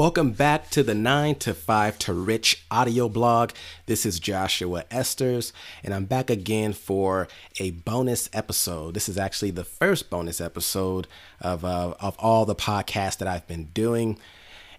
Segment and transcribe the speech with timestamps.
[0.00, 3.50] Welcome back to the 9 to 5 to Rich audio blog.
[3.84, 5.52] This is Joshua Esters,
[5.84, 8.94] and I'm back again for a bonus episode.
[8.94, 11.06] This is actually the first bonus episode
[11.38, 14.18] of, uh, of all the podcasts that I've been doing.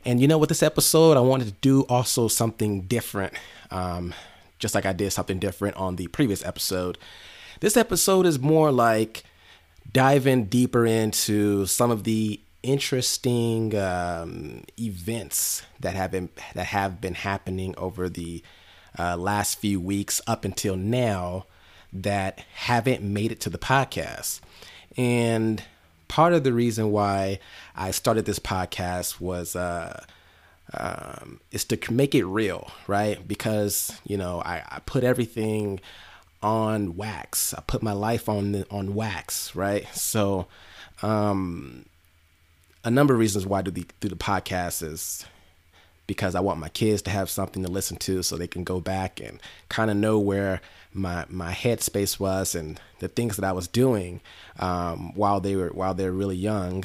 [0.03, 3.35] And you know, with this episode, I wanted to do also something different,
[3.69, 4.15] um,
[4.57, 6.97] just like I did something different on the previous episode.
[7.59, 9.23] This episode is more like
[9.93, 17.15] diving deeper into some of the interesting um, events that have been that have been
[17.15, 18.43] happening over the
[18.97, 21.45] uh, last few weeks up until now
[21.93, 24.39] that haven't made it to the podcast.
[24.97, 25.63] And
[26.07, 27.39] part of the reason why
[27.75, 30.03] I started this podcast was uh,
[30.73, 33.25] um, is to make it real, right?
[33.27, 35.79] Because you know I, I put everything
[36.43, 37.53] on wax.
[37.53, 39.87] I put my life on on wax, right?
[39.93, 40.47] So
[41.01, 41.85] um,
[42.83, 45.25] a number of reasons why I do the do the podcast is
[46.07, 48.81] because I want my kids to have something to listen to so they can go
[48.81, 50.61] back and kind of know where
[50.93, 54.21] my my headspace was and the things that I was doing
[54.59, 56.83] um, while they were while they're really young.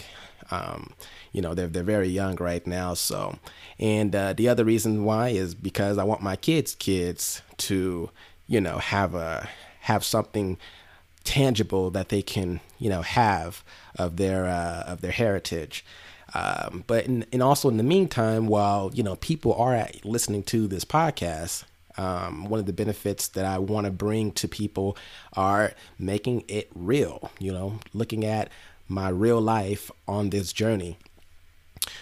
[0.51, 0.93] Um,
[1.33, 2.95] you know they're they're very young right now.
[2.95, 3.39] So,
[3.79, 8.11] and uh, the other reason why is because I want my kids' kids to
[8.47, 9.49] you know have a
[9.81, 10.59] have something
[11.27, 13.63] tangible that they can you know have
[13.97, 15.85] of their uh, of their heritage.
[16.35, 20.67] Um, but in, and also in the meantime, while you know people are listening to
[20.67, 21.65] this podcast,
[21.99, 24.97] um, one of the benefits that I want to bring to people
[25.35, 27.31] are making it real.
[27.39, 28.51] You know, looking at
[28.89, 30.97] my real life on this journey.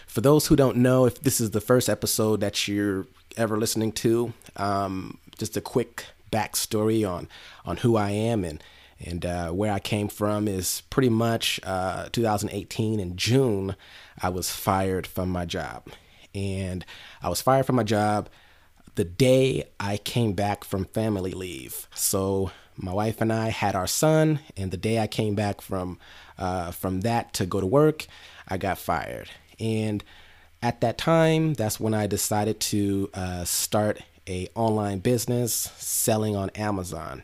[0.06, 3.92] For those who don't know, if this is the first episode that you're ever listening
[3.92, 7.28] to, um, just a quick backstory on
[7.64, 8.62] on who I am and
[9.00, 13.76] and uh, where I came from is pretty much uh, 2018 in June.
[14.20, 15.88] I was fired from my job,
[16.34, 16.84] and
[17.22, 18.28] I was fired from my job
[18.94, 21.88] the day I came back from family leave.
[21.94, 25.98] So my wife and I had our son, and the day I came back from
[26.38, 28.06] uh, from that to go to work,
[28.48, 29.30] I got fired.
[29.60, 30.02] And
[30.62, 36.50] at that time, that's when I decided to uh, start a online business selling on
[36.50, 37.22] Amazon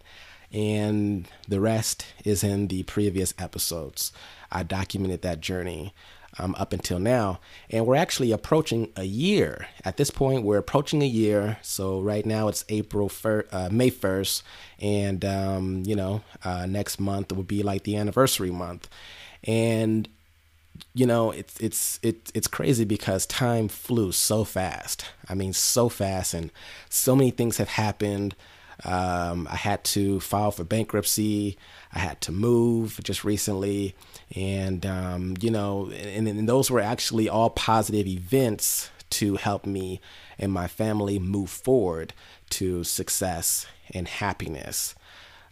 [0.52, 4.12] and the rest is in the previous episodes.
[4.50, 5.94] I documented that journey
[6.38, 7.40] um, up until now,
[7.70, 9.66] and we're actually approaching a year.
[9.84, 11.58] At this point, we're approaching a year.
[11.62, 14.42] So right now it's April fir- uh, May first,
[14.80, 18.88] and um, you know uh, next month will be like the anniversary month,
[19.44, 20.08] and
[20.94, 25.04] you know it's it's it's it's crazy because time flew so fast.
[25.28, 26.50] I mean, so fast, and
[26.88, 28.34] so many things have happened.
[28.84, 31.58] Um, I had to file for bankruptcy.
[31.92, 33.94] I had to move just recently.
[34.34, 40.00] And, um, you know, and, and those were actually all positive events to help me
[40.38, 42.14] and my family move forward
[42.50, 44.94] to success and happiness.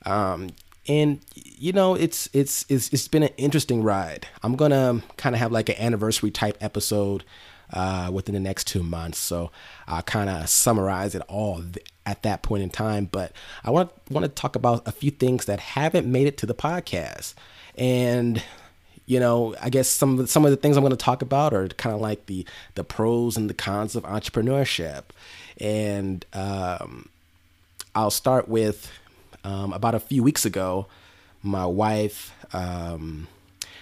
[0.07, 0.51] Um,
[0.89, 4.27] and you know it's it's it's it's been an interesting ride.
[4.43, 7.25] I'm gonna kind of have like an anniversary type episode
[7.73, 9.19] uh, within the next two months.
[9.19, 9.51] So
[9.87, 11.63] I'll kind of summarize it all
[12.09, 13.05] at that point in time.
[13.11, 13.33] But
[13.63, 16.55] I want want to talk about a few things that haven't made it to the
[16.55, 17.35] podcast,
[17.77, 18.43] and
[19.07, 21.23] you know, I guess some of the, some of the things I'm going to talk
[21.23, 25.05] about are kind of like the the pros and the cons of entrepreneurship,
[25.61, 27.11] and um,
[27.95, 28.91] I'll start with
[29.45, 30.87] um, about a few weeks ago,
[31.43, 33.29] my wife um,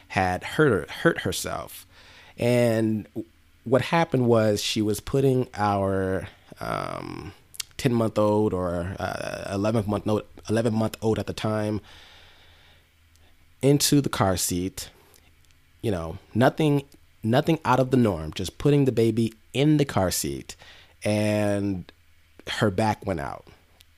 [0.08, 1.86] had hurt hurt herself,
[2.36, 3.06] and
[3.62, 6.28] what happened was she was putting our
[6.60, 7.32] um,
[7.78, 11.80] 10 month old or uh, 11 month old 11 month old at the time
[13.62, 14.90] into the car seat
[15.82, 16.82] you know nothing
[17.22, 20.54] nothing out of the norm just putting the baby in the car seat
[21.04, 21.90] and
[22.48, 23.46] her back went out.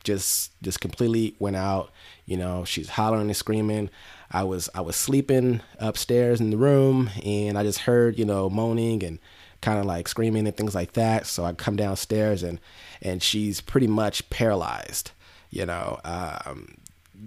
[0.04, 1.90] Just just completely went out
[2.24, 3.90] you know she's hollering and screaming.
[4.30, 8.50] I was i was sleeping upstairs in the room and i just heard you know
[8.50, 9.18] moaning and
[9.60, 11.26] kind of like screaming and things like that.
[11.26, 12.60] So I come downstairs and
[13.02, 15.12] and she's pretty much paralyzed,
[15.50, 16.74] you know, um,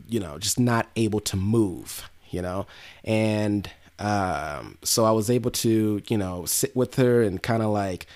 [0.08, 2.68] you know, just not able to move, you know,
[3.04, 3.70] and
[4.00, 8.08] um, so I was able to, you know, sit with her and kind of like,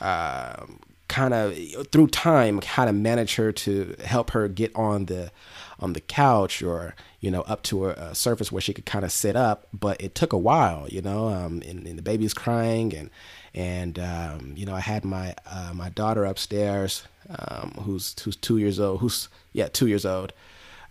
[0.00, 0.78] um,
[1.08, 1.54] kind of
[1.90, 5.30] through time, how to manage her to help her get on the
[5.78, 9.04] on the couch or you know up to a, a surface where she could kind
[9.04, 9.66] of sit up.
[9.72, 13.10] But it took a while, you know, um, and, and the baby's crying and
[13.54, 17.04] and um, you know I had my uh, my daughter upstairs
[17.38, 20.32] um, who's who's two years old who's yeah two years old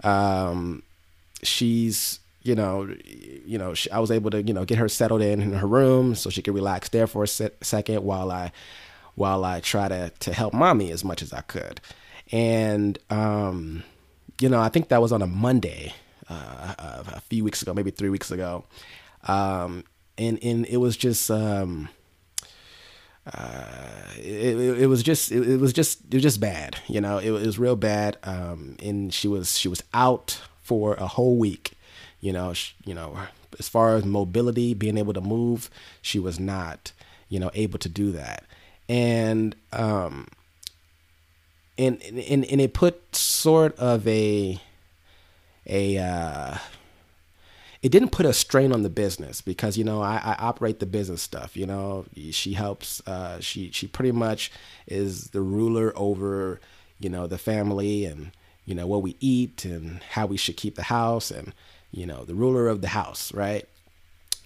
[0.03, 0.83] um,
[1.43, 2.87] she's you know
[3.45, 5.67] you know she, I was able to you know get her settled in in her
[5.67, 8.51] room so she could relax there for a se- second while I
[9.15, 11.81] while I try to to help mommy as much as I could.
[12.31, 13.83] And um,
[14.39, 15.93] you know, I think that was on a Monday
[16.29, 18.63] uh, a few weeks ago, maybe three weeks ago,
[19.27, 19.83] um,
[20.17, 21.29] and and it was just.
[21.29, 21.89] Um,
[23.33, 23.65] uh,
[24.18, 27.19] it, it, it, was just it, it, was just it was just bad you know
[27.19, 31.73] it, was real bad um, and she was she was out for a whole week
[32.19, 33.18] you know she, you know
[33.59, 35.69] as far as mobility being able to move
[36.01, 36.94] she was not
[37.31, 38.44] you know able to do that.
[38.88, 40.27] And um
[41.77, 44.62] and and, and it put sort of a
[45.65, 46.57] a uh
[47.81, 50.85] it didn't put a strain on the business because you know I, I operate the
[50.85, 51.57] business stuff.
[51.57, 53.05] You know, she helps.
[53.07, 54.51] Uh, she she pretty much
[54.87, 56.59] is the ruler over
[56.99, 58.31] you know the family and
[58.65, 61.53] you know what we eat and how we should keep the house and
[61.91, 63.67] you know the ruler of the house, right?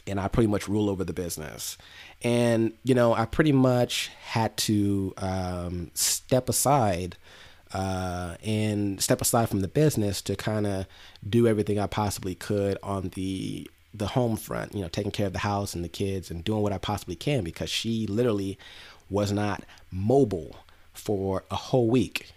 [0.08, 1.78] And I pretty much rule over the business.
[2.24, 7.18] And you know I pretty much had to um, step aside
[7.74, 10.86] uh, and step aside from the business to kind of
[11.28, 15.34] do everything I possibly could on the the home front, you know, taking care of
[15.34, 18.58] the house and the kids and doing what I possibly can because she literally
[19.10, 20.58] was not mobile
[20.94, 22.34] for a whole week,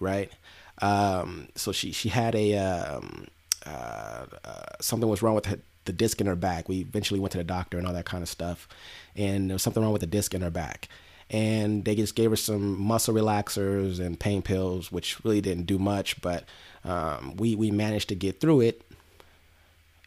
[0.00, 0.32] right?
[0.80, 3.28] Um, so she she had a um,
[3.66, 6.68] uh, uh, something was wrong with her, the disc in her back.
[6.68, 8.66] We eventually went to the doctor and all that kind of stuff,
[9.14, 10.88] and there was something wrong with the disc in her back
[11.32, 15.78] and they just gave her some muscle relaxers and pain pills, which really didn't do
[15.78, 16.44] much, but
[16.84, 18.82] um, we we managed to get through it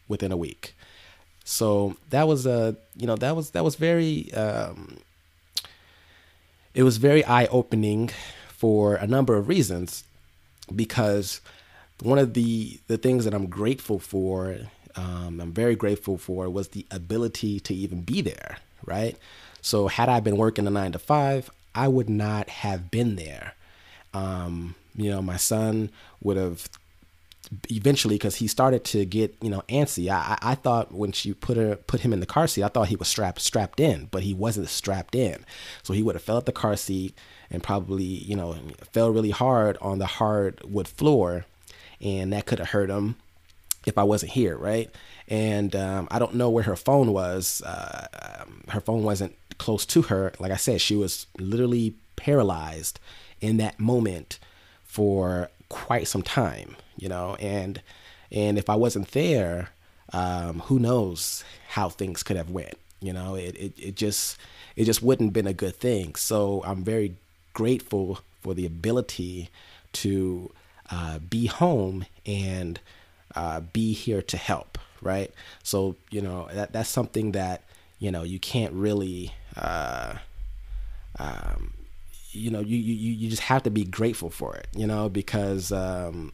[0.08, 0.74] within a week.
[1.44, 4.98] So that was a you know that was that was very um,
[6.74, 8.10] it was very eye opening
[8.48, 10.04] for a number of reasons
[10.74, 11.40] because
[12.02, 14.56] one of the the things that I'm grateful for
[14.94, 19.16] um, I'm very grateful for was the ability to even be there right
[19.66, 23.54] so had I been working a nine to five, I would not have been there.
[24.14, 25.90] Um, you know, my son
[26.22, 26.68] would have
[27.68, 30.08] eventually because he started to get you know antsy.
[30.08, 32.86] I, I thought when she put her put him in the car seat, I thought
[32.86, 35.44] he was strapped strapped in, but he wasn't strapped in.
[35.82, 37.18] So he would have fell at the car seat
[37.50, 38.54] and probably you know
[38.92, 41.44] fell really hard on the hardwood floor,
[42.00, 43.16] and that could have hurt him
[43.84, 44.88] if I wasn't here, right?
[45.26, 47.62] And um, I don't know where her phone was.
[47.66, 48.06] Uh,
[48.46, 52.98] um, her phone wasn't close to her, like I said, she was literally paralyzed
[53.40, 54.38] in that moment
[54.84, 57.82] for quite some time, you know, and
[58.32, 59.70] and if I wasn't there,
[60.12, 62.78] um, who knows how things could have went.
[63.00, 64.38] You know, it, it, it just
[64.74, 66.14] it just wouldn't been a good thing.
[66.14, 67.16] So I'm very
[67.52, 69.50] grateful for the ability
[69.92, 70.50] to
[70.90, 72.80] uh, be home and
[73.34, 74.78] uh, be here to help.
[75.02, 75.30] Right.
[75.62, 77.62] So you know that that's something that
[77.98, 80.14] you know you can't really uh,
[81.18, 81.72] um,
[82.32, 85.72] you know, you, you you just have to be grateful for it, you know, because
[85.72, 86.32] um,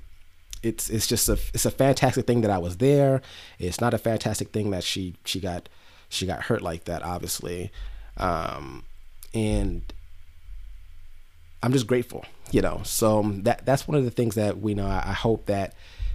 [0.63, 3.23] it's it's just a it's a fantastic thing that I was there.
[3.59, 5.69] It's not a fantastic thing that she she got
[6.09, 7.71] she got hurt like that, obviously,
[8.17, 8.85] um,
[9.33, 9.83] and
[11.63, 12.81] I'm just grateful, you know.
[12.85, 14.87] So that that's one of the things that we know.
[14.87, 15.75] I, I hope that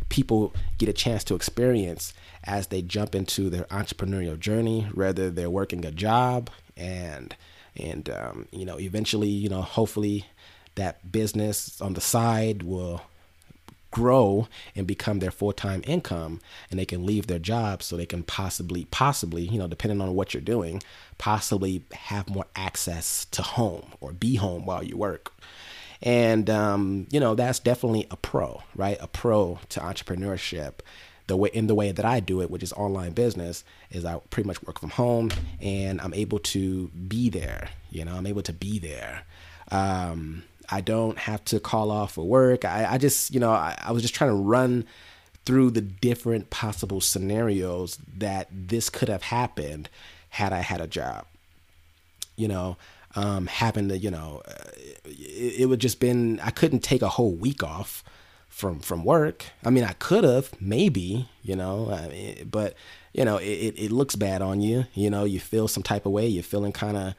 [0.09, 2.13] people get a chance to experience
[2.47, 7.35] as they jump into their entrepreneurial journey, whether they're working a job, and
[7.75, 10.25] and um, you know eventually you know hopefully
[10.75, 13.01] that business on the side will
[13.89, 16.39] grow and become their full-time income
[16.69, 20.13] and they can leave their job so they can possibly possibly you know depending on
[20.13, 20.81] what you're doing
[21.17, 25.33] possibly have more access to home or be home while you work.
[26.01, 28.97] And um, you know that's definitely a pro right?
[29.01, 30.73] A pro to entrepreneurship
[31.27, 34.17] the way in the way that I do it, which is online business, is I
[34.29, 35.31] pretty much work from home
[35.61, 37.69] and I'm able to be there.
[37.91, 39.23] You know, I'm able to be there.
[39.69, 42.65] Um, I don't have to call off for work.
[42.65, 44.85] I, I just, you know, I, I was just trying to run
[45.45, 49.89] through the different possible scenarios that this could have happened
[50.29, 51.25] had I had a job.
[52.35, 52.77] You know,
[53.15, 54.53] um, having to, you know, uh,
[55.05, 58.03] it, it would just been I couldn't take a whole week off
[58.57, 59.45] from from work.
[59.63, 62.73] I mean, I could have maybe, you know, I mean, but
[63.13, 64.85] you know, it, it looks bad on you.
[64.95, 66.25] You know, you feel some type of way.
[66.25, 67.13] You're feeling kind of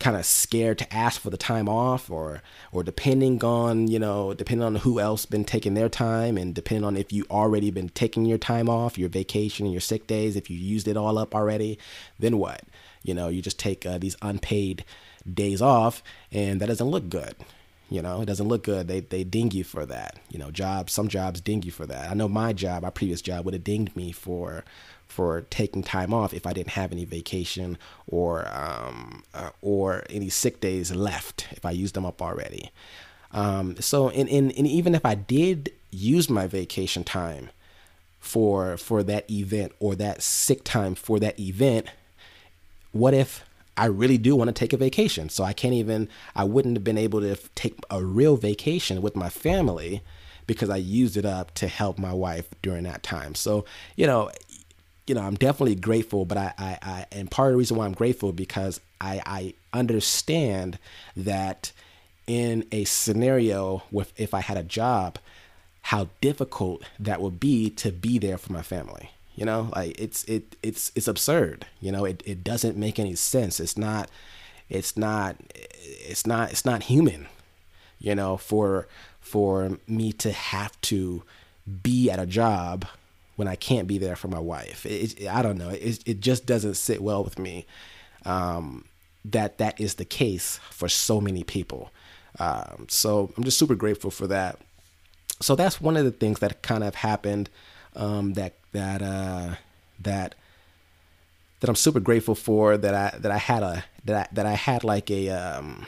[0.00, 4.34] kind of scared to ask for the time off or or depending on you know
[4.34, 7.88] depending on who else been taking their time and depending on if you already been
[7.88, 11.18] taking your time off your vacation and your sick days if you used it all
[11.18, 11.76] up already
[12.16, 12.62] then what
[13.02, 14.84] you know you just take uh, these unpaid
[15.34, 17.34] days off and that doesn't look good
[17.90, 18.86] You know, it doesn't look good.
[18.86, 20.18] They they ding you for that.
[20.30, 20.92] You know, jobs.
[20.92, 22.10] Some jobs ding you for that.
[22.10, 24.64] I know my job, my previous job, would have dinged me for
[25.06, 30.28] for taking time off if I didn't have any vacation or um, uh, or any
[30.28, 32.70] sick days left if I used them up already.
[33.32, 37.50] Um, so, and, and, and even if I did use my vacation time
[38.20, 41.88] for for that event or that sick time for that event,
[42.92, 43.44] what if
[43.78, 45.28] I really do want to take a vacation?
[45.28, 49.16] So I can't even I wouldn't have been able to take a real vacation with
[49.16, 50.02] my family
[50.46, 53.34] because I used it up to help my wife during that time.
[53.34, 53.64] So,
[53.96, 54.30] you know,
[55.06, 57.86] you know, I'm definitely grateful, but I, I, I and part of the reason why
[57.86, 60.78] I'm grateful because I, I understand
[61.16, 61.72] that
[62.26, 65.18] in a scenario with if I had a job,
[65.82, 69.10] how difficult that would be to be there for my family.
[69.38, 71.64] You know, like it's it it's it's absurd.
[71.80, 73.60] You know, it, it doesn't make any sense.
[73.60, 74.10] It's not
[74.68, 77.28] it's not it's not it's not human.
[78.00, 78.88] You know, for
[79.20, 81.22] for me to have to
[81.84, 82.84] be at a job
[83.36, 84.84] when I can't be there for my wife.
[84.84, 85.68] It, it, I don't know.
[85.68, 87.64] It, it just doesn't sit well with me
[88.24, 88.86] um,
[89.24, 91.92] that that is the case for so many people.
[92.40, 94.58] Um, so I'm just super grateful for that.
[95.40, 97.50] So that's one of the things that kind of happened
[97.94, 99.56] um, that that uh,
[100.00, 100.34] that
[101.60, 102.76] that I'm super grateful for.
[102.76, 105.86] That I that I had a that I, that I had like a um,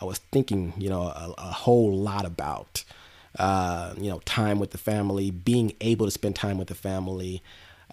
[0.00, 2.84] I was thinking you know a, a whole lot about
[3.38, 7.42] uh, you know, time with the family, being able to spend time with the family,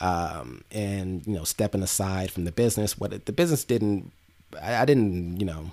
[0.01, 2.97] um, and you know, stepping aside from the business.
[2.97, 4.11] What the business didn't,
[4.61, 5.71] I, I didn't, you know,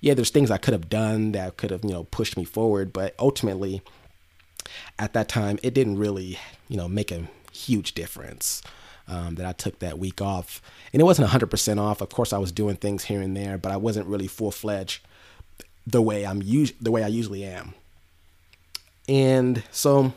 [0.00, 2.92] yeah, there's things I could have done that could have, you know, pushed me forward,
[2.92, 3.82] but ultimately,
[4.98, 6.38] at that time, it didn't really,
[6.68, 8.62] you know, make a huge difference.
[9.08, 12.00] Um, that I took that week off, and it wasn't 100% off.
[12.00, 15.04] Of course, I was doing things here and there, but I wasn't really full fledged
[15.86, 17.74] the way I'm us- the way I usually am.
[19.08, 20.12] And so,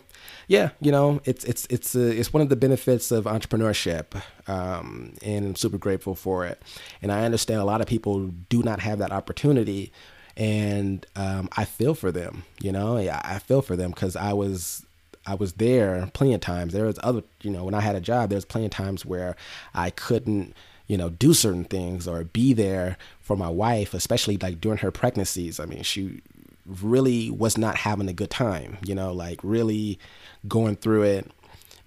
[0.47, 5.13] yeah, you know, it's it's it's a, it's one of the benefits of entrepreneurship, um,
[5.23, 6.61] and I'm super grateful for it.
[7.01, 9.91] And I understand a lot of people do not have that opportunity,
[10.37, 12.43] and um, I feel for them.
[12.59, 14.85] You know, I feel for them because I was
[15.25, 16.73] I was there plenty of times.
[16.73, 19.05] There was other, you know, when I had a job, there was plenty of times
[19.05, 19.35] where
[19.73, 20.53] I couldn't,
[20.87, 24.91] you know, do certain things or be there for my wife, especially like during her
[24.91, 25.59] pregnancies.
[25.59, 26.21] I mean, she
[26.65, 29.99] really was not having a good time, you know, like really
[30.47, 31.31] going through it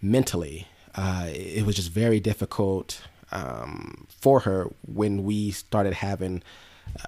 [0.03, 0.67] mentally.
[0.95, 6.43] Uh, it was just very difficult um, for her when we started having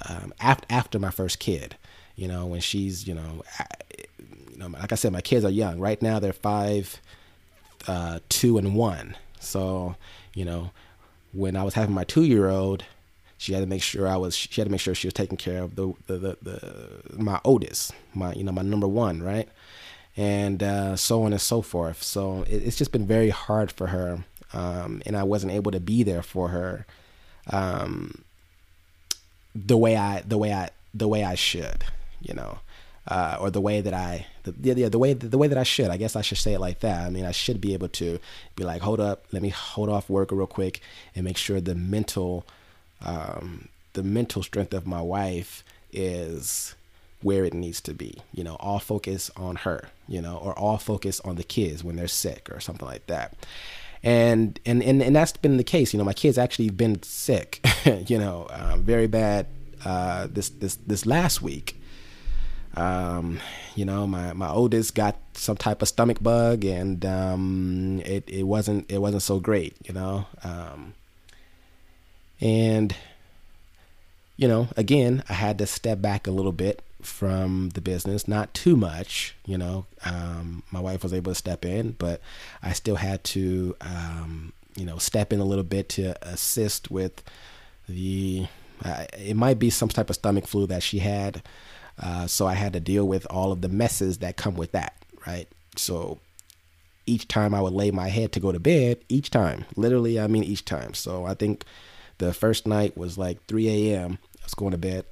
[0.08, 1.76] um, after after my first kid.
[2.16, 3.42] You know, when she's you know,
[4.50, 5.80] you know, like I said, my kids are young.
[5.80, 7.00] Right now, they're five,
[7.88, 9.16] uh, two, and one.
[9.40, 9.96] So
[10.34, 10.70] you know,
[11.32, 12.84] when I was having my two year old,
[13.38, 15.38] she had to make sure I was she had to make sure she was taking
[15.38, 19.49] care of the the, the, the my oldest, my you know my number one, right?
[20.16, 22.02] And uh, so on and so forth.
[22.02, 25.80] So it, it's just been very hard for her, um, and I wasn't able to
[25.80, 26.84] be there for her
[27.49, 28.25] um,
[29.54, 31.85] the way I the way I the way I should,
[32.21, 32.59] you know.
[33.09, 35.88] Uh, or the way that I, the, yeah, the way the way that I should.
[35.88, 37.04] I guess I should say it like that.
[37.04, 38.21] I mean, I should be able to
[38.54, 40.80] be like, hold up, let me hold off work real quick
[41.16, 42.45] and make sure the mental
[43.02, 46.75] um, the mental strength of my wife is
[47.23, 48.19] where it needs to be.
[48.33, 51.97] You know, all focus on her, you know, or all focus on the kids when
[51.97, 53.35] they're sick or something like that.
[54.02, 55.92] And and and, and that's been the case.
[55.92, 57.66] You know, my kids actually been sick,
[58.09, 59.47] you know, um, very bad
[59.85, 61.76] uh, this this this last week.
[62.76, 63.40] Um,
[63.75, 68.45] you know, my, my oldest got some type of stomach bug and um, it, it
[68.45, 70.26] wasn't it wasn't so great, you know.
[70.45, 70.95] Um,
[72.40, 72.95] and,
[74.37, 78.54] you know, again, I had to step back a little bit from the business, not
[78.54, 79.87] too much, you know.
[80.04, 82.21] Um, my wife was able to step in, but
[82.62, 87.23] I still had to, um, you know, step in a little bit to assist with
[87.88, 88.47] the,
[88.85, 91.42] uh, it might be some type of stomach flu that she had.
[91.99, 94.95] Uh, so I had to deal with all of the messes that come with that,
[95.26, 95.49] right?
[95.76, 96.19] So
[97.07, 100.26] each time I would lay my head to go to bed, each time, literally, I
[100.26, 100.95] mean, each time.
[100.95, 101.64] So I think
[102.19, 104.19] the first night was like 3 a.m.
[104.40, 105.04] I was going to bed,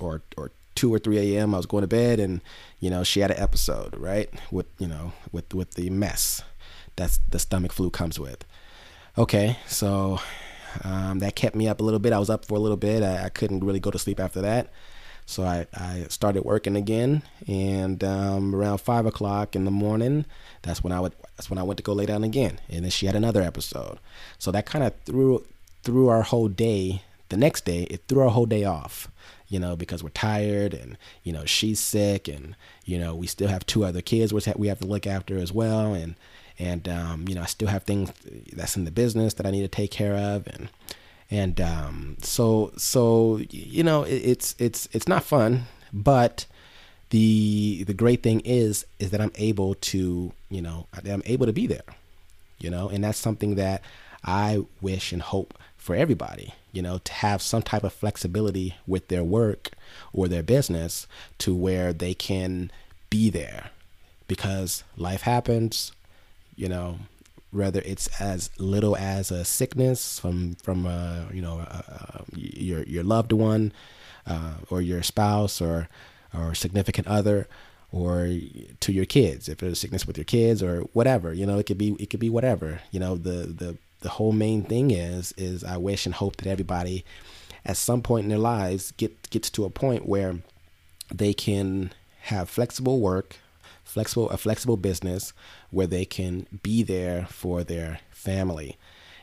[0.00, 0.50] or or
[0.82, 1.54] 2 or 3 a.m.
[1.54, 2.40] I was going to bed, and
[2.80, 4.28] you know she had an episode, right?
[4.50, 6.42] With you know with with the mess
[6.96, 8.44] that's the stomach flu comes with.
[9.16, 10.18] Okay, so
[10.82, 12.12] um, that kept me up a little bit.
[12.12, 13.04] I was up for a little bit.
[13.04, 14.72] I, I couldn't really go to sleep after that.
[15.24, 20.26] So I, I started working again, and um, around five o'clock in the morning,
[20.62, 22.58] that's when I would that's when I went to go lay down again.
[22.68, 24.00] And then she had another episode.
[24.40, 25.46] So that kind of threw
[25.84, 29.08] threw our whole day, the next day it threw our whole day off
[29.52, 32.56] you know because we're tired and you know she's sick and
[32.86, 35.52] you know we still have two other kids which we have to look after as
[35.52, 35.94] well.
[35.94, 36.14] And
[36.58, 38.12] and um, you know i still have things
[38.52, 40.46] that's in the business that i need to take care of.
[40.46, 40.68] And
[41.30, 45.64] and um, so so you know it, it's it's it's not fun.
[45.92, 46.46] But
[47.10, 51.52] the the great thing is is that i'm able to you know i'm able to
[51.52, 51.84] be there
[52.58, 52.88] you know.
[52.88, 53.82] And that's something that
[54.24, 59.08] i wish and hope for everybody, you know, to have some type of flexibility with
[59.08, 59.70] their work
[60.12, 61.06] or their business
[61.38, 62.70] to where they can
[63.10, 63.70] be there.
[64.26, 65.92] Because life happens,
[66.56, 66.98] you know,
[67.50, 72.82] whether it's as little as a sickness from from uh, you know uh, uh, your
[72.84, 73.72] your loved one
[74.26, 75.88] uh, or your spouse or
[76.34, 77.46] or significant other
[77.92, 78.30] or
[78.80, 79.50] to your kids.
[79.50, 82.20] If there's sickness with your kids or whatever you know it could be it could
[82.20, 86.14] be whatever you know the the the whole main thing is is I wish and
[86.14, 87.04] hope that everybody
[87.64, 90.36] at some point in their lives get gets to a point where
[91.12, 91.92] they can
[92.22, 93.36] have flexible work,
[93.84, 95.32] flexible a flexible business
[95.70, 98.76] where they can be there for their family,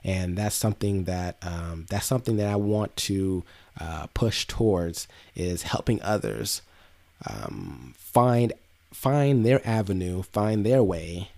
[0.04, 3.44] and that's something that um, that's something that I want to
[3.80, 6.62] uh, push towards is helping others
[7.26, 8.54] um, find
[8.92, 11.30] find their avenue, find their way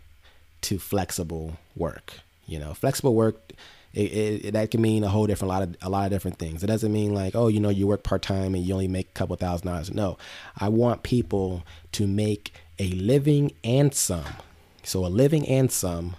[0.62, 2.22] to flexible work.
[2.46, 3.54] You know, flexible work
[3.94, 6.64] it, it, that can mean a whole different lot of a lot of different things.
[6.64, 9.10] It doesn't mean like, oh, you know, you work part time and you only make
[9.10, 9.92] a couple thousand dollars.
[9.94, 10.18] No,
[10.58, 14.36] I want people to make a living and some.
[14.84, 16.16] So a living and some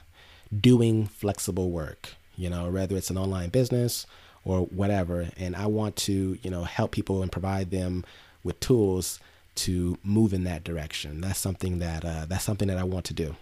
[0.58, 2.14] doing flexible work.
[2.36, 4.06] You know, whether it's an online business
[4.44, 5.30] or whatever.
[5.36, 8.04] And I want to, you know, help people and provide them
[8.42, 9.20] with tools
[9.54, 11.20] to move in that direction.
[11.20, 13.36] That's something that uh, that's something that I want to do.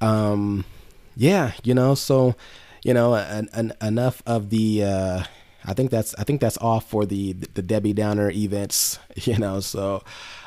[0.00, 0.64] Um,
[1.16, 2.36] yeah, you know, so
[2.86, 4.84] you know, an, an, enough of the.
[4.84, 5.24] Uh,
[5.64, 8.98] I think that's I think that's all for the the Debbie Downer events.
[9.16, 10.04] You know, so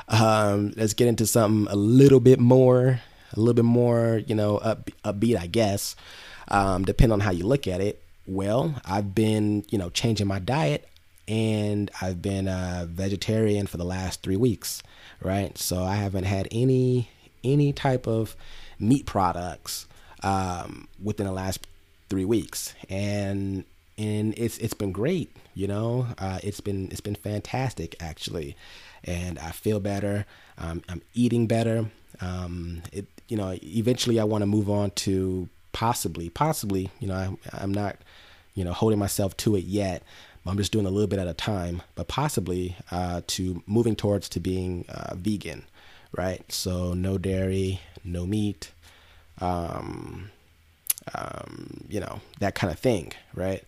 [0.07, 3.01] um, let's get into something a little bit more,
[3.33, 5.95] a little bit more, you know, up, upbeat, I guess.
[6.49, 8.01] Um, depending on how you look at it.
[8.27, 10.87] Well, I've been, you know, changing my diet,
[11.27, 14.83] and I've been a vegetarian for the last three weeks,
[15.19, 15.57] right?
[15.57, 17.09] So I haven't had any
[17.43, 18.35] any type of
[18.79, 19.87] meat products
[20.23, 21.67] um, within the last
[22.09, 23.63] three weeks, and
[23.97, 25.35] and it's it's been great.
[25.53, 28.55] You know, uh, it's been it's been fantastic actually,
[29.03, 30.25] and I feel better.
[30.57, 31.85] Um, I'm eating better.
[32.21, 37.15] Um, it you know eventually I want to move on to possibly possibly you know
[37.15, 37.97] I, I'm not
[38.55, 40.03] you know holding myself to it yet.
[40.45, 44.27] I'm just doing a little bit at a time, but possibly uh, to moving towards
[44.29, 45.65] to being uh, vegan,
[46.17, 46.49] right?
[46.51, 48.71] So no dairy, no meat,
[49.41, 50.31] um,
[51.15, 53.63] um, you know, that kind of thing, right?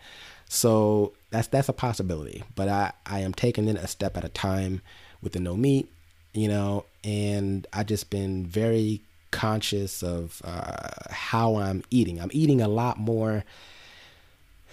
[0.47, 4.29] So that's that's a possibility, but I I am taking it a step at a
[4.29, 4.81] time
[5.21, 5.91] with the no meat,
[6.33, 12.19] you know, and I just been very conscious of uh, how I'm eating.
[12.19, 13.45] I'm eating a lot more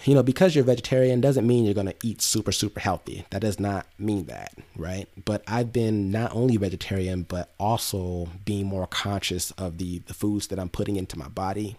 [0.04, 3.24] you know, because you're vegetarian doesn't mean you're going to eat super, super healthy.
[3.30, 5.08] That does not mean that, right?
[5.24, 10.48] But I've been not only vegetarian, but also being more conscious of the, the foods
[10.48, 11.76] that I'm putting into my body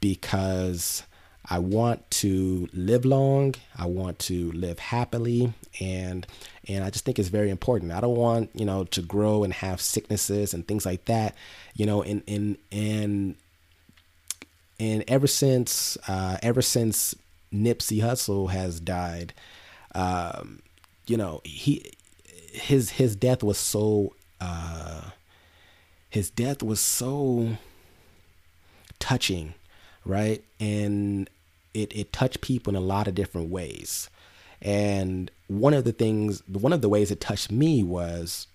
[0.00, 1.02] because
[1.48, 3.54] I want to live long.
[3.76, 6.26] I want to live happily, and
[6.66, 7.92] and I just think it's very important.
[7.92, 11.36] I don't want you know to grow and have sicknesses and things like that.
[11.74, 13.36] You know, and and and
[14.78, 17.14] and ever since uh, ever since
[17.52, 19.32] Nipsey Hussle has died,
[19.94, 20.60] um,
[21.06, 21.92] you know he
[22.52, 25.02] his his death was so uh,
[26.10, 27.56] his death was so
[28.98, 29.54] touching,
[30.04, 30.42] right?
[30.60, 31.28] And
[31.74, 34.08] it it touched people in a lot of different ways.
[34.62, 38.46] And one of the things, one of the ways it touched me was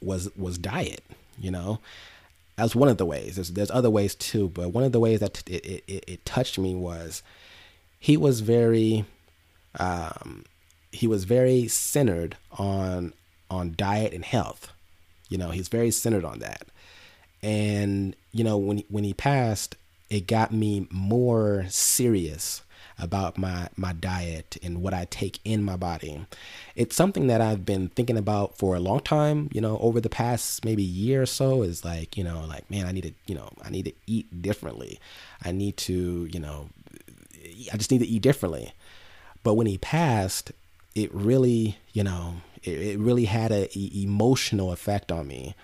[0.00, 1.04] was was diet.
[1.38, 1.80] You know,
[2.60, 3.36] that's one of the ways.
[3.36, 6.58] There's, there's other ways too, but one of the ways that it, it, it touched
[6.58, 7.22] me was
[7.98, 9.04] he was very
[9.78, 10.44] um,
[10.92, 13.12] he was very centered on
[13.50, 14.72] on diet and health.
[15.28, 16.66] You know, he's very centered on that.
[17.42, 19.76] And you know, when when he passed,
[20.10, 22.62] it got me more serious
[23.00, 26.26] about my my diet and what I take in my body.
[26.74, 30.08] It's something that I've been thinking about for a long time, you know, over the
[30.08, 33.34] past maybe year or so is like, you know, like man, I need to, you
[33.34, 35.00] know, I need to eat differently.
[35.44, 36.68] I need to, you know,
[37.72, 38.72] I just need to eat differently.
[39.42, 40.52] But when he passed,
[40.94, 45.54] it really, you know, it, it really had a, a emotional effect on me.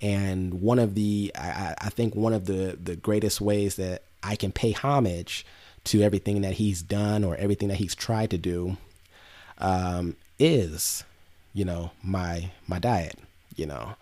[0.00, 4.36] And one of the, I, I think one of the the greatest ways that I
[4.36, 5.46] can pay homage
[5.86, 8.76] to everything that he's done or everything that he's tried to do
[9.58, 11.04] um, is,
[11.54, 13.18] you know, my my diet.
[13.54, 13.94] You know,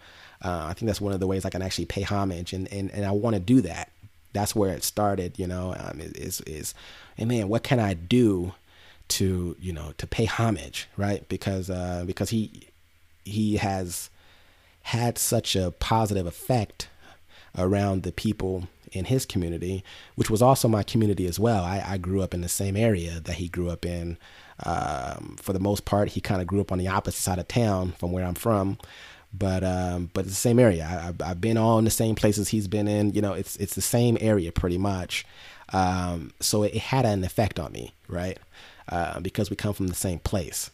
[0.43, 2.91] uh, I think that's one of the ways I can actually pay homage, and and,
[2.91, 3.91] and I want to do that.
[4.33, 5.39] That's where it started.
[5.39, 6.75] You know, um, is is,
[7.17, 8.55] and man, what can I do
[9.09, 11.29] to you know to pay homage, right?
[11.29, 12.69] Because uh, because he
[13.25, 14.11] he has
[14.83, 16.89] had such a positive effect
[17.57, 21.65] around the people in his community, which was also my community as well.
[21.65, 24.17] I, I grew up in the same area that he grew up in.
[24.65, 27.49] Um, for the most part, he kind of grew up on the opposite side of
[27.49, 28.79] town from where I'm from,
[29.33, 30.85] but um, but it's the same area.
[30.85, 33.11] I, have I've been all in the same places he's been in.
[33.11, 35.27] You know, it's it's the same area pretty much.
[35.73, 38.39] Um, so it, it, had an effect on me, right?
[38.89, 40.71] Uh, because we come from the same place,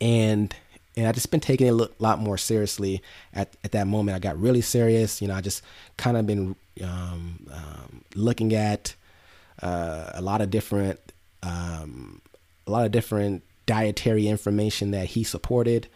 [0.00, 0.54] and
[0.98, 4.16] and I just been taking it a lot more seriously at, at that moment.
[4.16, 5.22] I got really serious.
[5.22, 5.62] You know, I just
[5.96, 8.96] kind of been um, um, looking at
[9.62, 10.98] uh, a lot of different
[11.44, 12.20] um,
[12.66, 15.86] a lot of different dietary information that he supported.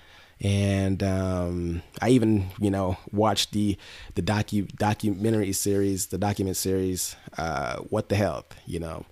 [0.41, 3.77] And um, I even, you know, watched the
[4.15, 9.05] the docu documentary series, the document series, uh, "What the Health," you know,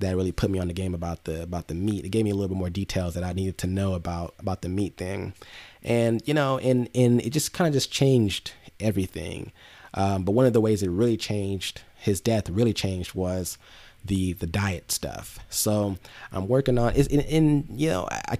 [0.00, 2.04] that really put me on the game about the about the meat.
[2.04, 4.62] It gave me a little bit more details that I needed to know about about
[4.62, 5.34] the meat thing,
[5.82, 9.52] and you know, and and it just kind of just changed everything.
[9.94, 13.58] Um, but one of the ways it really changed his death really changed was
[14.04, 15.38] the the diet stuff.
[15.50, 15.96] So
[16.32, 18.38] I'm working on is in, you know I,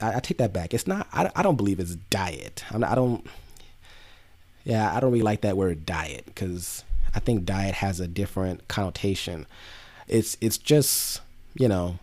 [0.00, 0.72] I, I take that back.
[0.72, 2.64] It's not I, I don't believe it's diet.
[2.70, 3.26] I'm, I don't
[4.64, 8.68] yeah I don't really like that word diet because I think diet has a different
[8.68, 9.46] connotation
[10.10, 11.20] it's it's just
[11.54, 11.98] you know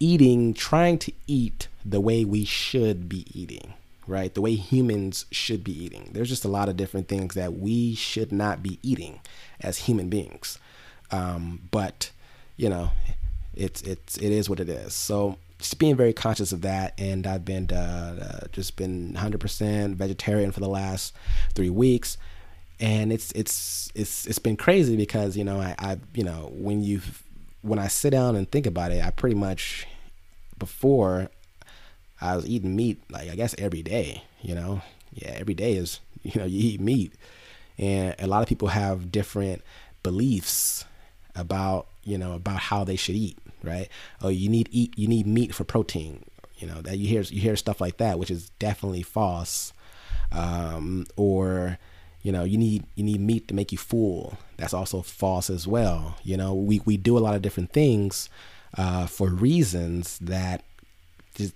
[0.00, 3.72] eating trying to eat the way we should be eating
[4.08, 4.32] right?
[4.32, 6.08] The way humans should be eating.
[6.12, 9.20] There's just a lot of different things that we should not be eating
[9.60, 10.58] as human beings.
[11.10, 12.10] Um, but
[12.56, 12.90] you know
[13.54, 14.94] it's it's it is what it is.
[14.94, 19.96] So just being very conscious of that and i've been uh, uh, just been 100%
[19.96, 21.12] vegetarian for the last
[21.54, 22.16] three weeks.
[22.80, 26.84] And it's it's it's it's been crazy because you know I, I you know when
[26.84, 27.24] you've
[27.62, 29.86] when I sit down and think about it, I pretty much
[30.58, 31.30] before
[32.20, 34.82] I was eating meat like I guess every day, you know.
[35.12, 37.12] Yeah, every day is you know, you eat meat.
[37.78, 39.62] And a lot of people have different
[40.02, 40.84] beliefs
[41.36, 43.88] about, you know, about how they should eat, right?
[44.20, 46.24] Oh, you need eat you need meat for protein.
[46.56, 49.72] You know, that you hear you hear stuff like that, which is definitely false.
[50.32, 51.78] Um, or
[52.22, 55.66] you know you need you need meat to make you full that's also false as
[55.66, 58.28] well you know we, we do a lot of different things
[58.76, 60.62] uh, for reasons that
[61.34, 61.54] just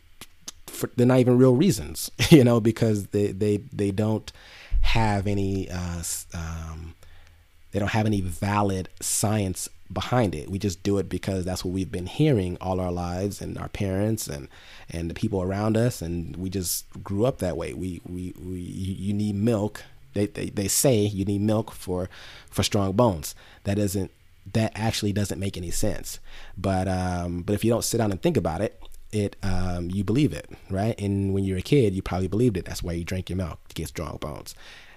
[0.66, 4.32] for, they're not even real reasons you know because they they they don't
[4.82, 6.02] have any uh,
[6.34, 6.94] um,
[7.70, 10.50] they don't have any valid science behind it.
[10.50, 13.68] We just do it because that's what we've been hearing all our lives and our
[13.68, 14.48] parents and
[14.90, 17.72] and the people around us and we just grew up that way.
[17.72, 22.08] We we, we you need milk they, they, they say you need milk for
[22.50, 23.34] for strong bones.
[23.64, 24.10] That doesn't
[24.52, 26.18] that actually doesn't make any sense.
[26.56, 28.80] But um, but if you don't sit down and think about it,
[29.12, 30.98] it um, you believe it, right?
[31.00, 32.64] And when you're a kid, you probably believed it.
[32.64, 34.54] That's why you drank your milk to get strong bones.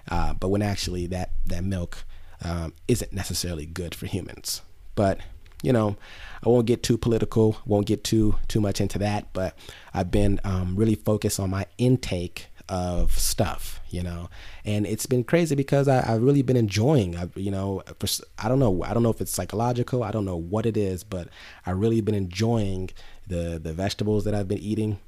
[0.08, 2.04] Uh, but when actually that that milk
[2.42, 4.62] um, isn't necessarily good for humans.
[4.94, 5.20] But
[5.62, 5.96] you know,
[6.44, 7.56] I won't get too political.
[7.66, 9.32] Won't get too too much into that.
[9.32, 9.56] But
[9.94, 14.28] I've been um, really focused on my intake of stuff, you know,
[14.64, 18.48] and it's been crazy because I, have really been enjoying, I, you know, for, I
[18.48, 21.28] don't know, I don't know if it's psychological, I don't know what it is, but
[21.64, 22.90] I really been enjoying
[23.28, 24.98] the the vegetables that I've been eating,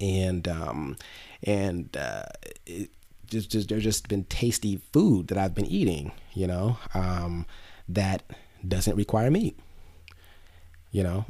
[0.00, 0.96] and um,
[1.42, 2.24] and uh,
[2.66, 2.90] it
[3.26, 7.46] just just there's just been tasty food that I've been eating, you know, um,
[7.88, 8.22] that
[8.66, 9.58] doesn't require meat,
[10.90, 11.26] you know,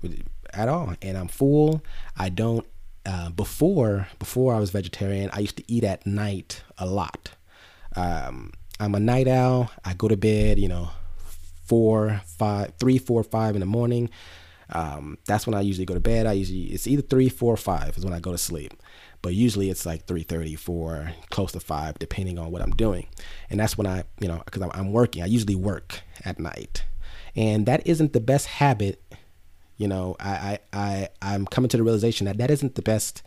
[0.52, 1.82] at all, and I'm full.
[2.16, 2.66] I don't
[3.08, 7.30] uh, before before I was vegetarian, I used to eat at night a lot.
[7.96, 9.70] Um, I'm a night owl.
[9.82, 10.90] I go to bed, you know,
[11.64, 14.10] four, five, three, four, five in the morning.
[14.70, 16.26] Um, that's when I usually go to bed.
[16.26, 18.74] I usually it's either three, four, five is when I go to sleep,
[19.22, 23.06] but usually it's like three thirty, four, close to five, depending on what I'm doing.
[23.48, 25.22] And that's when I, you know, because I'm, I'm working.
[25.22, 26.84] I usually work at night,
[27.34, 29.02] and that isn't the best habit
[29.78, 33.22] you know, I, I, I, I'm coming to the realization that that isn't the best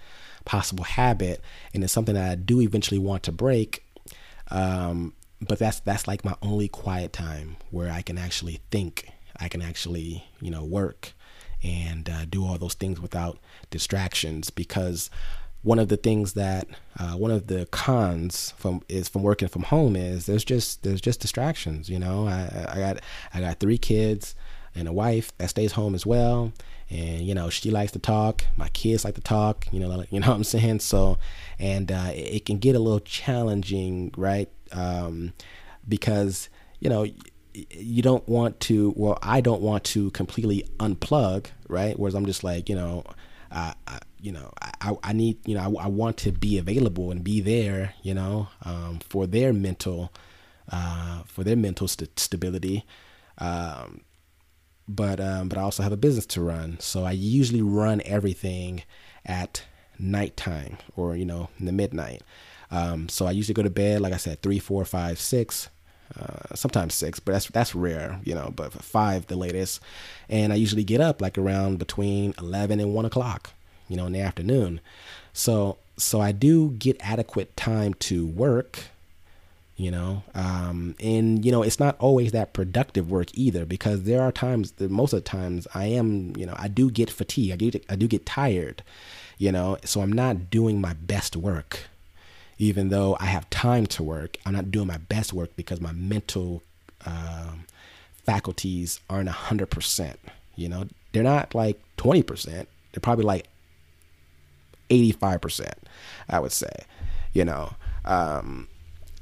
[0.45, 1.41] possible habit,
[1.73, 3.83] and it's something that I do eventually want to break.
[4.49, 9.09] Um, but that's that's like my only quiet time where I can actually think,
[9.39, 11.13] I can actually, you know, work
[11.63, 14.49] and uh, do all those things without distractions.
[14.49, 15.09] Because
[15.63, 16.67] one of the things that
[16.99, 21.01] uh, one of the cons from is from working from home is there's just there's
[21.01, 21.89] just distractions.
[21.89, 22.97] You know, I, I got
[23.33, 24.35] I got three kids.
[24.75, 26.53] And a wife that stays home as well.
[26.89, 28.43] And you know she likes to talk.
[28.57, 29.67] My kids like to talk.
[29.71, 30.79] You know, you know what I'm saying.
[30.79, 31.17] So,
[31.59, 34.49] and uh, it can get a little challenging, right?
[34.71, 35.33] Um,
[35.87, 37.05] because you know
[37.53, 42.45] you don't want to well i don't want to completely unplug right whereas i'm just
[42.45, 43.03] like you know
[43.53, 43.73] I,
[44.21, 47.41] you know I, I need you know I, I want to be available and be
[47.41, 50.13] there you know um, for their mental
[50.71, 52.85] uh, for their mental st- stability
[53.39, 54.01] um,
[54.95, 58.83] but um, but I also have a business to run so I usually run everything
[59.25, 59.63] at
[59.99, 62.21] nighttime or you know in the midnight
[62.71, 65.69] um, so I usually go to bed like I said three four five six
[66.19, 68.51] uh, sometimes six, but that's that's rare, you know.
[68.53, 69.79] But five, the latest,
[70.27, 73.51] and I usually get up like around between eleven and one o'clock,
[73.87, 74.81] you know, in the afternoon.
[75.33, 78.79] So so I do get adequate time to work,
[79.75, 84.21] you know, um, and you know it's not always that productive work either because there
[84.21, 87.55] are times, most of the times, I am, you know, I do get fatigued, I
[87.55, 88.83] do I do get tired,
[89.37, 91.81] you know, so I'm not doing my best work.
[92.57, 95.93] Even though I have time to work, I'm not doing my best work because my
[95.93, 96.61] mental
[97.07, 97.65] um,
[98.23, 100.15] faculties aren't 100%.
[100.55, 102.67] You know, they're not like 20%, they're
[103.01, 103.47] probably like
[104.91, 105.71] 85%,
[106.29, 106.71] I would say,
[107.33, 107.73] you know.
[108.05, 108.67] Um,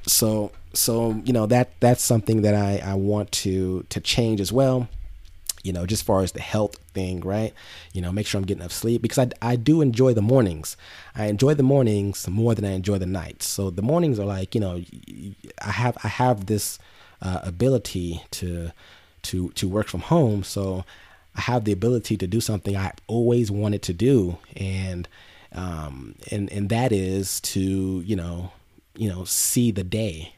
[0.05, 4.51] so, so, you know, that, that's something that I, I want to, to change as
[4.51, 4.87] well
[5.63, 7.53] you know, just far as the health thing, right?
[7.93, 10.77] You know, make sure I'm getting enough sleep because I, I do enjoy the mornings.
[11.15, 13.47] I enjoy the mornings more than I enjoy the nights.
[13.47, 14.81] So the mornings are like, you know,
[15.61, 16.79] I have I have this
[17.21, 18.71] uh, ability to
[19.23, 20.85] to to work from home, so
[21.35, 25.07] I have the ability to do something I always wanted to do, and
[25.51, 28.51] um, and and that is to you know
[28.95, 30.33] you know see the day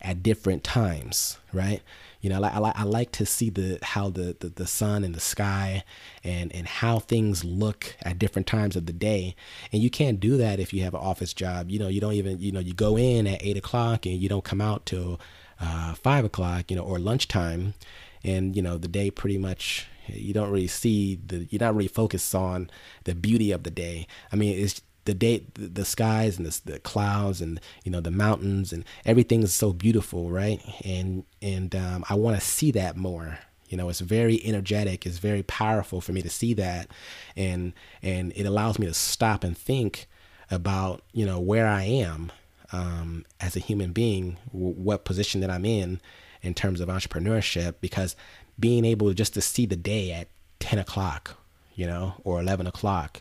[0.00, 1.82] at different times, right?
[2.20, 5.14] You know, I, I, I like to see the how the, the, the sun and
[5.14, 5.84] the sky
[6.22, 9.34] and, and how things look at different times of the day.
[9.72, 11.70] And you can't do that if you have an office job.
[11.70, 14.28] You know, you don't even, you know, you go in at eight o'clock and you
[14.28, 15.20] don't come out till
[15.60, 17.74] uh, five o'clock, you know, or lunchtime.
[18.22, 21.88] And, you know, the day pretty much you don't really see the you're not really
[21.88, 22.70] focused on
[23.04, 26.78] the beauty of the day i mean it's the day the skies and the, the
[26.80, 30.60] clouds and you know the mountains and everything is so beautiful right?
[30.84, 33.38] And and um, i want to see that more.
[33.68, 35.06] You know it's very energetic.
[35.06, 36.88] It's very powerful for me to see that.
[37.36, 40.06] And and it allows me to stop and think
[40.50, 42.30] about you know where i am
[42.72, 46.00] um, as a human being w- what position that i'm in
[46.42, 48.14] in terms of entrepreneurship because
[48.58, 50.28] being able just to see the day at
[50.60, 51.36] 10 o'clock
[51.74, 53.20] you know or 11 o'clock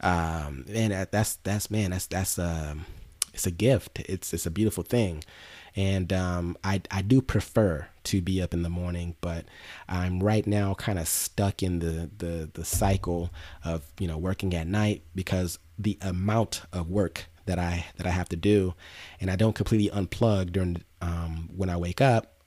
[0.00, 2.86] um, and that's that's man, that's that's um,
[3.34, 4.00] it's a gift.
[4.00, 5.24] It's it's a beautiful thing,
[5.76, 9.44] and um, I I do prefer to be up in the morning, but
[9.88, 13.30] I'm right now kind of stuck in the the the cycle
[13.64, 18.10] of you know working at night because the amount of work that I that I
[18.10, 18.74] have to do,
[19.20, 22.39] and I don't completely unplug during um, when I wake up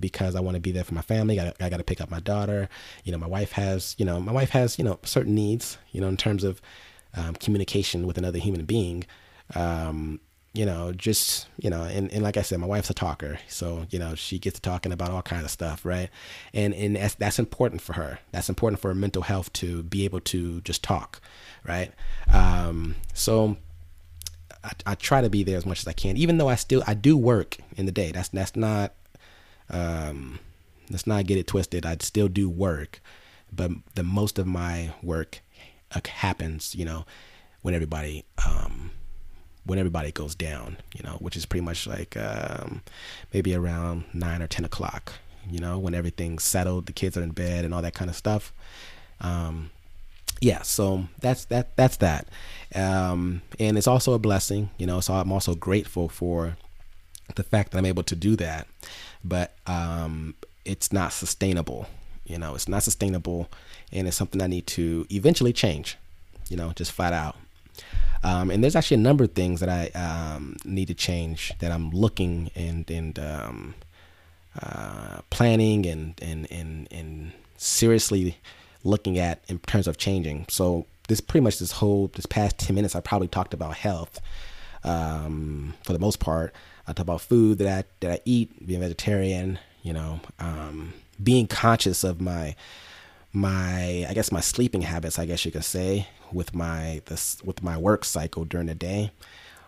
[0.00, 1.38] because I want to be there for my family.
[1.40, 2.68] I, I got to pick up my daughter.
[3.04, 6.00] You know, my wife has, you know, my wife has, you know, certain needs, you
[6.00, 6.60] know, in terms of
[7.14, 9.04] um, communication with another human being.
[9.54, 10.20] Um,
[10.52, 13.38] you know, just, you know, and, and like I said, my wife's a talker.
[13.46, 16.10] So, you know, she gets to talking about all kinds of stuff, right?
[16.52, 18.18] And and that's, that's important for her.
[18.32, 21.20] That's important for her mental health to be able to just talk,
[21.64, 21.92] right?
[22.32, 23.58] Um, so
[24.64, 26.82] I, I try to be there as much as I can, even though I still,
[26.84, 28.10] I do work in the day.
[28.10, 28.92] That's, that's not,
[29.70, 30.38] um,
[30.90, 31.86] let's not get it twisted.
[31.86, 33.00] I'd still do work,
[33.52, 35.40] but the most of my work
[35.92, 37.04] uh, happens, you know,
[37.62, 38.90] when everybody um,
[39.64, 42.82] when everybody goes down, you know, which is pretty much like um,
[43.32, 45.12] maybe around nine or ten o'clock.
[45.48, 48.16] You know, when everything's settled, the kids are in bed and all that kind of
[48.16, 48.52] stuff.
[49.20, 49.70] Um,
[50.40, 51.76] yeah, so that's that.
[51.76, 52.26] That's that,
[52.74, 54.70] um, and it's also a blessing.
[54.78, 56.56] You know, so I'm also grateful for
[57.36, 58.66] the fact that I'm able to do that
[59.24, 61.86] but um, it's not sustainable.
[62.24, 63.48] You know, it's not sustainable,
[63.92, 65.96] and it's something I need to eventually change.
[66.48, 67.36] You know, just flat out.
[68.22, 71.72] Um, and there's actually a number of things that I um, need to change that
[71.72, 73.74] I'm looking and and um,
[74.60, 78.36] uh, planning and and and and seriously
[78.84, 80.46] looking at in terms of changing.
[80.48, 84.20] So this pretty much this whole this past ten minutes I probably talked about health
[84.84, 86.54] um, for the most part.
[86.90, 91.46] I talk about food that I that I eat, being vegetarian, you know, um, being
[91.46, 92.56] conscious of my
[93.32, 97.62] my I guess my sleeping habits, I guess you could say, with my this with
[97.62, 99.12] my work cycle during the day.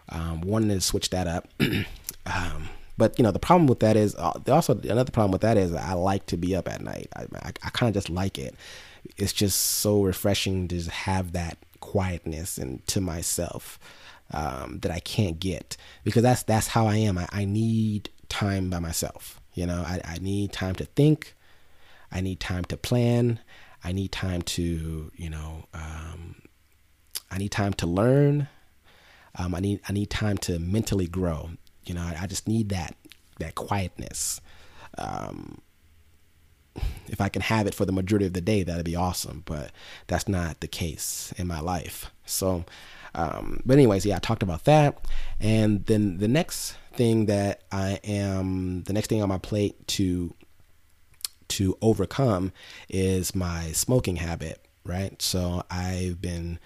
[0.09, 1.49] Um, wanting to switch that up.
[2.27, 5.57] um, But you know, the problem with that is uh, also another problem with that
[5.57, 7.09] is I like to be up at night.
[7.17, 8.55] I, I, I kind of just like it.
[9.17, 13.79] It's just so refreshing to have that quietness and to myself
[14.33, 17.18] um, that I can't get because that's that's how I am.
[17.18, 19.40] I, I need time by myself.
[19.55, 21.35] You know, I, I need time to think.
[22.11, 23.40] I need time to plan.
[23.85, 26.37] I need time to, you know, um,
[27.31, 28.49] I need time to learn.
[29.37, 31.51] Um, I need I need time to mentally grow.
[31.85, 32.97] You know, I, I just need that
[33.38, 34.40] that quietness.
[34.99, 35.61] Um,
[37.09, 39.42] if I can have it for the majority of the day, that'd be awesome.
[39.45, 39.73] But
[40.07, 42.11] that's not the case in my life.
[42.25, 42.64] So,
[43.14, 44.98] um, but anyways, yeah, I talked about that,
[45.40, 50.35] and then the next thing that I am, the next thing on my plate to
[51.48, 52.53] to overcome
[52.88, 54.64] is my smoking habit.
[54.85, 55.20] Right.
[55.20, 56.59] So I've been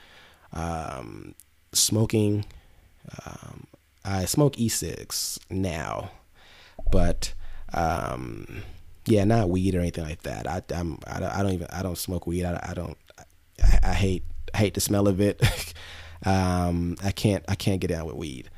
[0.52, 1.34] um,
[1.72, 2.44] smoking.
[3.24, 3.66] Um,
[4.04, 6.12] I smoke e-cigs now,
[6.90, 7.34] but
[7.74, 8.62] um,
[9.06, 10.46] yeah, not weed or anything like that.
[10.46, 12.44] I I'm, I don't, I don't even I don't smoke weed.
[12.44, 12.96] I, I don't.
[13.62, 14.22] I, I hate
[14.54, 15.42] I hate the smell of it.
[16.24, 18.50] um, I can't I can't get down with weed.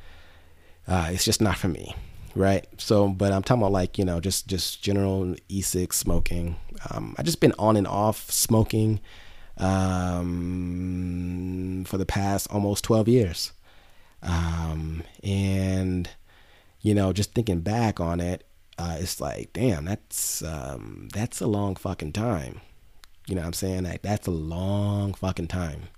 [0.87, 1.95] Uh, it's just not for me,
[2.35, 2.67] right?
[2.79, 6.57] So, but I'm talking about like you know just just general e-cig smoking.
[6.91, 9.01] Um, I just been on and off smoking
[9.59, 10.65] um,
[11.87, 13.53] for the past almost 12 years.
[14.23, 16.09] Um, and,
[16.81, 18.45] you know, just thinking back on it,
[18.79, 22.61] uh, it's like, damn, that's, um, that's a long fucking time.
[23.27, 23.85] You know what I'm saying?
[23.85, 25.89] Like, that's a long fucking time.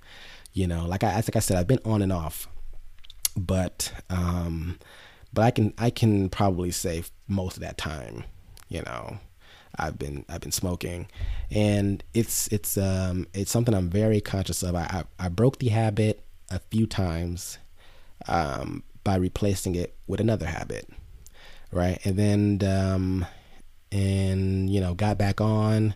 [0.53, 2.49] You know, like I, like I said, I've been on and off,
[3.37, 4.79] but, um,
[5.33, 8.25] but I can, I can probably say most of that time,
[8.69, 9.19] you know,
[9.79, 11.07] I've been I've been smoking,
[11.51, 14.75] and it's it's um it's something I'm very conscious of.
[14.75, 17.59] I I, I broke the habit a few times,
[18.27, 20.89] um, by replacing it with another habit,
[21.73, 21.99] right?
[22.05, 23.27] And then um,
[23.93, 25.95] and you know got back on.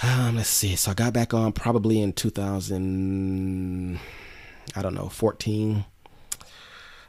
[0.00, 0.76] Um, let's see.
[0.76, 3.98] So I got back on probably in 2000.
[4.74, 5.84] I don't know, 14.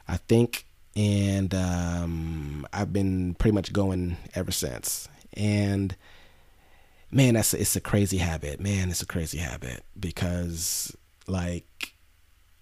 [0.06, 0.66] I think
[0.96, 5.96] and um, I've been pretty much going ever since and
[7.10, 11.94] man that's it's a crazy habit man it's a crazy habit because like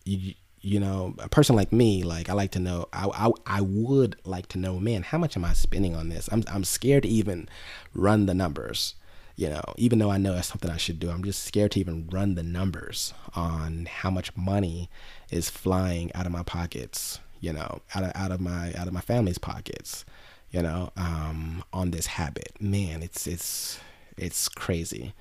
[0.04, 3.61] you you know a person like me like i like to know I, I i
[3.61, 7.02] would like to know man how much am i spending on this i'm i'm scared
[7.02, 7.48] to even
[7.94, 8.94] run the numbers
[9.37, 11.81] you know even though i know that's something i should do i'm just scared to
[11.81, 14.90] even run the numbers on how much money
[15.31, 18.92] is flying out of my pockets you know out of out of my out of
[18.92, 20.05] my family's pockets
[20.53, 22.53] you know, um, on this habit.
[22.61, 23.81] Man, it's it's
[24.16, 25.14] it's crazy.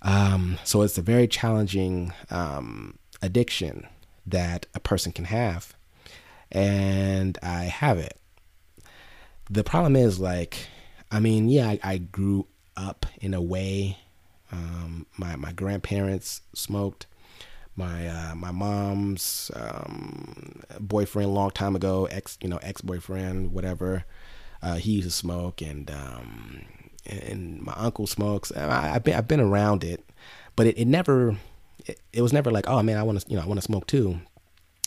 [0.00, 3.86] Um, so it's a very challenging um, addiction
[4.26, 5.74] that a person can have,
[6.50, 8.18] and I have it.
[9.50, 10.66] The problem is like,
[11.10, 13.98] I mean, yeah, I, I grew up in a way.
[14.50, 17.06] Um, my my grandparents smoked.
[17.74, 24.04] My uh, my mom's um, boyfriend long time ago, ex you know ex boyfriend, whatever.
[24.62, 26.66] Uh, he used to smoke, and um,
[27.06, 28.52] and my uncle smokes.
[28.52, 30.04] I, have been I've been around it,
[30.54, 31.38] but it, it never
[31.86, 33.64] it, it was never like oh man I want to you know I want to
[33.64, 34.20] smoke too.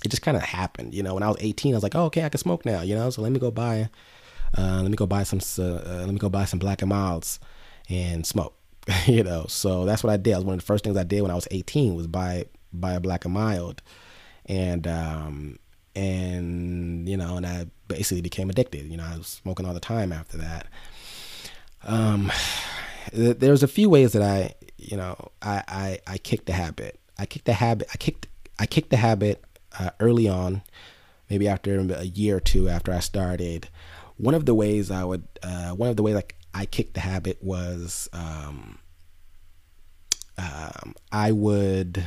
[0.04, 1.16] It just kind of happened, you know.
[1.16, 3.10] When I was 18, I was like, oh okay, I can smoke now, you know.
[3.10, 3.90] So let me go buy,
[4.56, 7.40] uh, let me go buy some, uh, let me go buy some Black and Milds
[7.90, 8.56] and smoke,
[9.06, 9.46] you know.
[9.48, 10.36] So that's what I did.
[10.36, 12.94] was one of the first things I did when I was 18 was buy buy
[12.94, 13.82] a Black and Mild,
[14.46, 15.60] and um,
[15.96, 18.86] and you know, and I basically became addicted.
[18.90, 20.68] You know, I was smoking all the time after that.
[21.84, 22.32] Um,
[23.14, 27.00] there's a few ways that I, you know, I, I, I kicked the habit.
[27.18, 27.88] I kicked the habit.
[27.94, 28.28] I kicked,
[28.60, 29.44] I kicked the habit
[29.80, 30.64] uh, early on,
[31.30, 33.70] maybe after a year or two after I started.
[34.18, 37.02] One of the ways I would, uh, one of the ways like I kicked the
[37.02, 38.80] habit was, um,
[40.38, 42.06] um, I would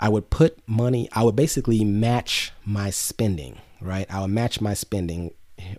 [0.00, 4.12] I would put money, I would basically match my spending, right?
[4.12, 5.32] I would match my spending.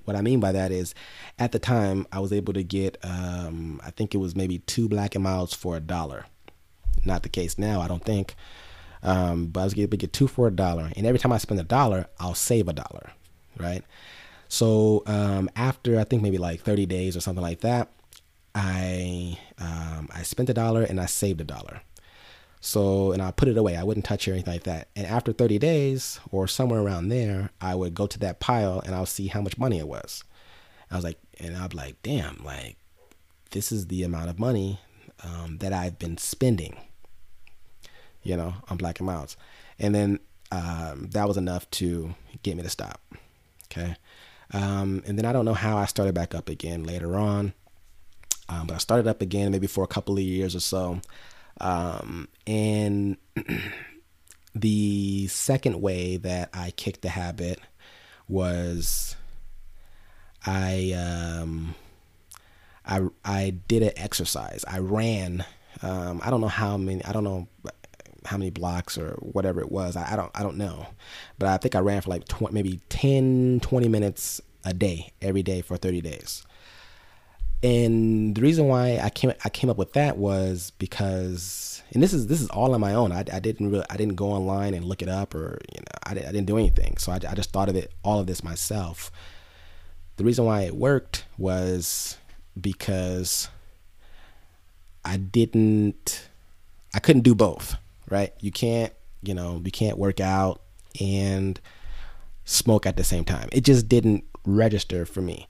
[0.06, 0.96] What I mean by that is
[1.38, 4.88] at the time I was able to get, um, I think it was maybe two
[4.88, 6.26] black and milds for a dollar.
[7.04, 8.36] Not the case now, I don't think.
[9.02, 10.89] Um, but I was able to get two for a dollar.
[10.96, 13.12] And every time I spend a dollar, I'll save a dollar,
[13.58, 13.84] right?
[14.54, 17.89] So um, after I think maybe like 30 days or something like that,
[18.54, 21.82] I um, I spent a dollar and I saved a dollar.
[22.62, 23.76] So, and I put it away.
[23.76, 24.89] I wouldn't touch it or anything like that.
[24.95, 28.93] And after 30 days or somewhere around there, I would go to that pile and
[28.93, 30.24] I'll see how much money it was.
[30.91, 32.78] I was like, and I'd be like, damn, like
[33.49, 34.80] this is the amount of money
[35.24, 36.78] um, that I've been spending,
[38.22, 39.36] you know, on Black and Milds.
[39.80, 40.20] And then
[40.51, 43.01] um, that was enough to get me to stop.
[43.66, 43.95] Okay.
[44.54, 47.54] Um, and then I don't know how I started back up again later on.
[48.49, 51.01] Um, but I started up again maybe for a couple of years or so.
[51.60, 53.18] Um, and
[54.56, 57.60] the second way that I kicked the habit
[58.28, 59.16] was
[60.45, 61.76] I um,
[62.86, 64.66] I I did an exercise.
[64.68, 65.45] I ran.
[65.82, 67.04] Um, I don't know how many.
[67.04, 67.47] I don't know
[68.26, 69.95] how many blocks or whatever it was.
[69.95, 70.88] I, I don't I don't know,
[71.39, 75.43] but I think I ran for like 20, maybe 10, 20 minutes a day every
[75.43, 76.43] day for 30 days.
[77.61, 82.13] And the reason why I came I came up with that was because and this
[82.13, 83.11] is this is all on my own.
[83.11, 85.99] I, I didn't really I didn't go online and look it up or you know
[86.03, 86.97] I, I didn't do anything.
[86.97, 89.11] So I, I just thought of it all of this myself.
[90.17, 92.17] The reason why it worked was
[92.59, 93.47] because
[95.05, 96.28] I didn't
[96.93, 97.76] I couldn't do both,
[98.14, 98.32] right?
[98.39, 100.61] You can't, you know, you can't work out
[101.01, 101.59] and
[102.45, 103.49] smoke at the same time.
[103.51, 105.47] It just didn't register for me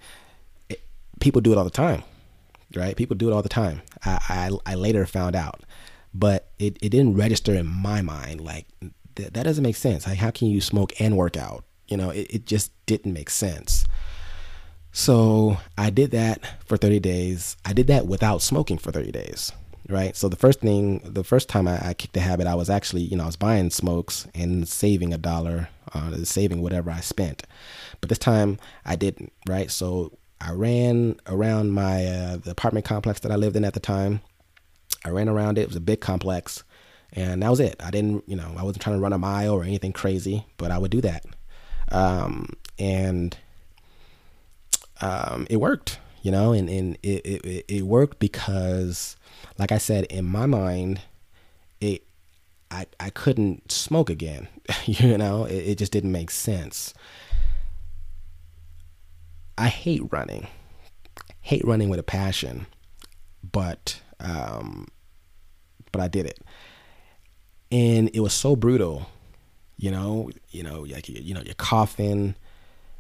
[1.23, 2.03] people do it all the time,
[2.75, 2.95] right?
[2.95, 3.81] People do it all the time.
[4.05, 5.61] I, I, I later found out,
[6.13, 8.41] but it, it didn't register in my mind.
[8.41, 8.67] Like
[9.15, 10.05] th- that doesn't make sense.
[10.05, 11.63] Like, how can you smoke and work out?
[11.87, 13.85] You know, it, it just didn't make sense.
[14.91, 17.57] So I did that for 30 days.
[17.65, 19.51] I did that without smoking for 30 days,
[19.89, 20.15] right?
[20.15, 23.01] So the first thing, the first time I, I kicked the habit, I was actually,
[23.01, 27.43] you know, I was buying smokes and saving a dollar, uh, saving whatever I spent.
[27.99, 29.69] But this time I didn't, right?
[29.69, 33.79] So I ran around my uh, the apartment complex that I lived in at the
[33.79, 34.21] time.
[35.05, 35.61] I ran around it.
[35.61, 36.63] It was a big complex,
[37.13, 37.75] and that was it.
[37.81, 40.71] I didn't, you know, I wasn't trying to run a mile or anything crazy, but
[40.71, 41.25] I would do that,
[41.91, 43.35] um, and
[45.01, 49.17] um, it worked, you know, and and it, it it worked because,
[49.59, 51.01] like I said, in my mind,
[51.81, 52.05] it
[52.71, 54.47] I I couldn't smoke again,
[54.85, 56.93] you know, it, it just didn't make sense.
[59.57, 60.47] I hate running,
[61.41, 62.67] hate running with a passion,
[63.51, 64.87] but um,
[65.91, 66.39] but I did it,
[67.69, 69.07] and it was so brutal,
[69.75, 72.35] you know, you know, like you know, you're coughing,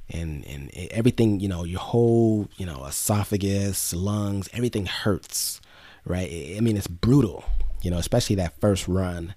[0.09, 5.61] and and everything, you know, your whole, you know, esophagus, lungs, everything hurts,
[6.05, 6.55] right?
[6.57, 7.45] I mean, it's brutal,
[7.81, 9.35] you know, especially that first run,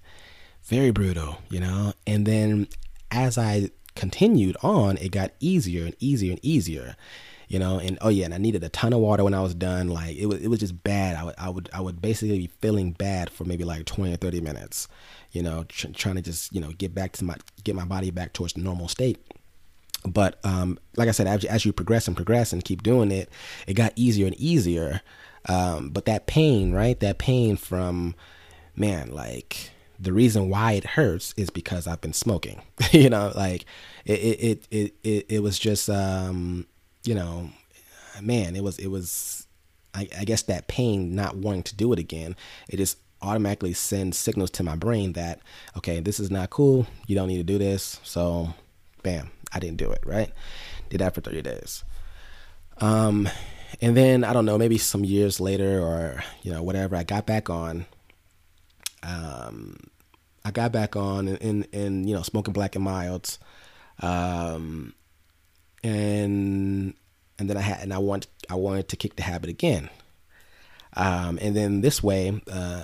[0.65, 2.67] very brutal, you know, and then
[3.11, 6.95] as I continued on, it got easier and easier and easier.
[7.49, 9.53] You know, and oh yeah, and I needed a ton of water when I was
[9.55, 9.87] done.
[9.87, 11.15] Like it was, it was just bad.
[11.15, 14.17] I would, I would, I would basically be feeling bad for maybe like twenty or
[14.17, 14.89] thirty minutes.
[15.31, 18.11] You know, tr- trying to just you know get back to my, get my body
[18.11, 19.17] back towards the normal state
[20.11, 23.29] but um, like I said, as, you progress and progress and keep doing it,
[23.67, 25.01] it got easier and easier.
[25.47, 26.99] Um, but that pain, right?
[26.99, 28.15] That pain from,
[28.75, 32.61] man, like the reason why it hurts is because I've been smoking.
[32.91, 33.65] you know, like
[34.05, 36.67] it it it it, it was just um,
[37.03, 37.49] you know,
[38.21, 39.47] man, it was it was
[39.93, 42.35] I, I guess that pain not wanting to do it again,
[42.69, 45.39] it just automatically sends signals to my brain that
[45.77, 46.85] okay, this is not cool.
[47.07, 47.99] You don't need to do this.
[48.03, 48.53] So,
[49.03, 50.31] bam, I didn't do it, right?
[50.89, 51.83] Did that for 30 days.
[52.79, 53.29] Um
[53.81, 57.25] and then I don't know, maybe some years later or you know, whatever, I got
[57.25, 57.85] back on
[59.03, 59.77] um,
[60.43, 63.39] I got back on and, and, you know smoking black and milds,
[64.01, 64.93] um,
[65.83, 66.93] and
[67.39, 69.89] and then I had and I want I wanted to kick the habit again,
[70.95, 72.83] um, and then this way, uh,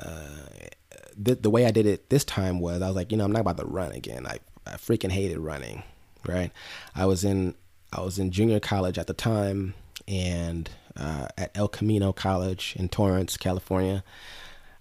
[1.18, 3.32] the, the way I did it this time was I was like you know I'm
[3.32, 4.28] not about to run again.
[4.28, 5.84] I I freaking hated running,
[6.28, 6.52] right?
[6.96, 7.56] I was in
[7.92, 9.76] I was in junior college at the time
[10.08, 14.04] and uh, at El Camino College in Torrance, California.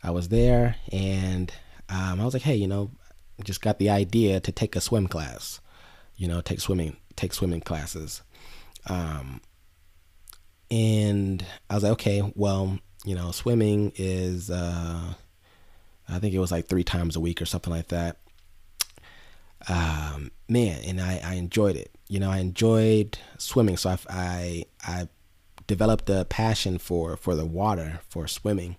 [0.02, 1.52] I was there and
[1.88, 2.90] um, I was like, hey, you know,
[3.44, 5.60] just got the idea to take a swim class,
[6.16, 8.22] you know, take swimming, take swimming classes.
[8.86, 9.40] Um,
[10.70, 15.14] and I was like, okay, well, you know, swimming is, uh,
[16.08, 18.16] I think it was like three times a week or something like that.
[19.68, 21.90] Um, man, and I, I enjoyed it.
[22.08, 25.08] You know, I enjoyed swimming, so I, I, I
[25.66, 28.76] developed a passion for for the water, for swimming.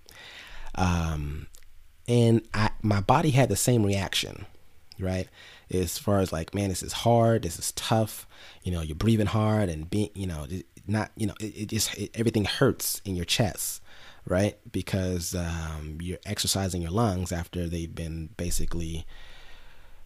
[0.74, 1.46] Um,
[2.06, 4.46] and I, my body had the same reaction,
[4.98, 5.28] right?
[5.70, 8.26] As far as like, man, this is hard, this is tough.
[8.62, 10.46] You know, you're breathing hard and being, you know,
[10.86, 13.82] not, you know, it, it just it, everything hurts in your chest,
[14.26, 14.58] right?
[14.70, 19.06] Because um, you're exercising your lungs after they've been basically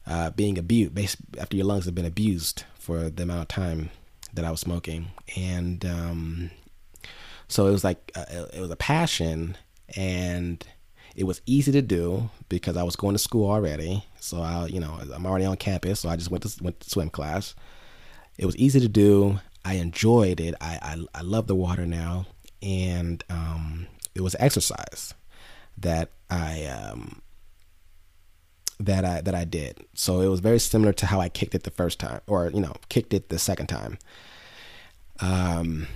[0.09, 0.99] uh, being abused,
[1.39, 3.91] after your lungs have been abused for the amount of time
[4.35, 6.51] that I was smoking, and um,
[7.47, 9.57] so it was like uh, it was a passion
[9.97, 10.67] and
[11.17, 14.05] it was easy to do because I was going to school already.
[14.21, 16.91] So I, you know, I'm already on campus, so I just went to went to
[16.91, 17.55] swim class,
[18.39, 19.41] it was easy to do.
[19.65, 20.55] I enjoyed it.
[20.61, 22.27] I I, I love the water now,
[22.63, 25.13] and um, it was exercise
[25.79, 27.21] that I um,
[28.81, 29.85] that I that I did.
[29.95, 32.61] So it was very similar to how I kicked it the first time, or you
[32.61, 33.99] know, kicked it the second time.
[35.21, 35.89] Um,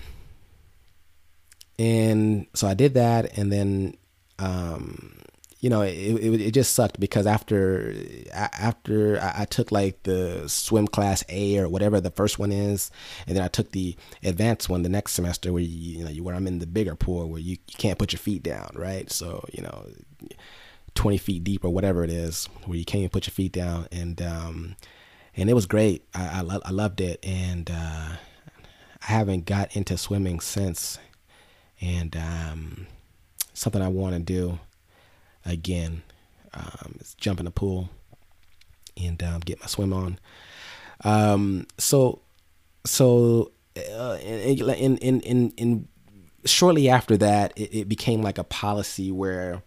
[1.78, 3.96] and so I did that, and then
[4.38, 5.22] um,
[5.62, 7.94] you know, it, it, it just sucked because after
[8.32, 12.90] after I, took like the swim class A or whatever the first one is,
[13.28, 16.34] and then I took the advanced one the next semester where you, you know where
[16.34, 19.08] I'm in the bigger pool where you, you can't put your feet down, right?
[19.08, 19.86] So you know,
[20.94, 23.86] 20 feet deep or whatever it is where you can't even put your feet down,
[23.90, 24.76] and um,
[25.36, 26.04] and it was great.
[26.14, 28.16] I I, lo- I loved it, and uh,
[29.02, 30.98] I haven't got into swimming since,
[31.80, 32.86] and um,
[33.54, 34.58] something I want to do
[35.44, 36.02] again.
[36.54, 37.88] Um, is jump in the pool
[38.96, 40.18] and um, get my swim on.
[41.02, 42.20] Um, so,
[42.84, 45.88] so uh, in, in in in
[46.44, 49.62] shortly after that, it, it became like a policy where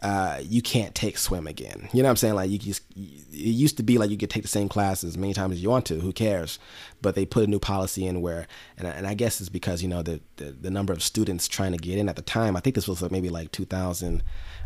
[0.00, 1.88] uh, you can't take swim again.
[1.92, 2.34] You know what I'm saying?
[2.34, 5.18] Like you just, it used to be like you could take the same class as
[5.18, 6.00] many times as you want to.
[6.00, 6.60] Who cares?
[7.02, 8.46] But they put a new policy in where,
[8.76, 11.72] and, and I guess it's because you know the, the, the number of students trying
[11.72, 12.56] to get in at the time.
[12.56, 14.22] I think this was like maybe like 2008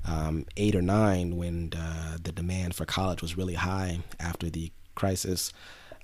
[0.07, 5.51] um, or nine when uh, the demand for college was really high after the crisis.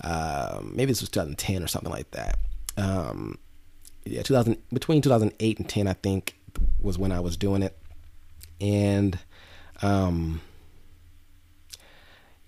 [0.02, 2.38] Um, maybe this was 2010 or something like that.
[2.78, 3.38] Um,
[4.06, 6.38] yeah, 2000 between 2008 and 10, I think
[6.80, 7.76] was when I was doing it
[8.60, 9.18] and
[9.82, 10.40] um,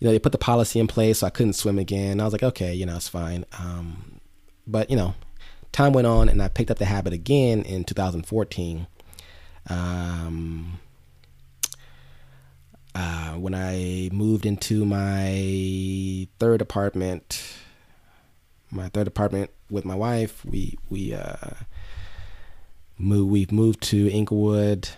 [0.01, 2.21] you know, they put the policy in place, so I couldn't swim again.
[2.21, 3.45] I was like, okay, you know, it's fine.
[3.59, 4.21] Um,
[4.67, 5.15] but you know,
[5.73, 8.87] time went on, and I picked up the habit again in 2014.
[9.69, 10.81] Um,
[12.95, 17.55] uh, when I moved into my third apartment,
[18.71, 21.51] my third apartment with my wife, we we uh,
[22.97, 23.31] moved.
[23.31, 24.89] We've moved to Inglewood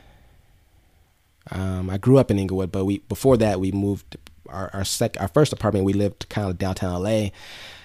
[1.50, 4.16] um, I grew up in Inglewood, but we before that we moved
[4.48, 7.30] our our sec our first apartment we lived kind of downtown LA,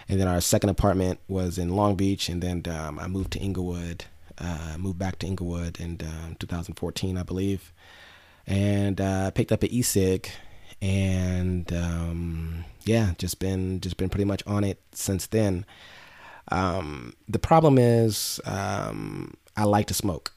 [0.09, 3.39] and then our second apartment was in Long Beach, and then um, I moved to
[3.39, 4.05] Inglewood.
[4.39, 7.73] Uh, moved back to Inglewood in um, 2014, I believe,
[8.45, 10.29] and uh, picked up an e-cig,
[10.79, 15.65] and um, yeah, just been just been pretty much on it since then.
[16.51, 20.33] Um, the problem is um, I like to smoke,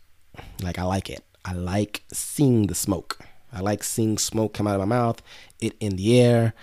[0.63, 1.23] like I like it.
[1.45, 3.19] I like seeing the smoke.
[3.53, 5.23] I like seeing smoke come out of my mouth,
[5.61, 6.55] it in the air.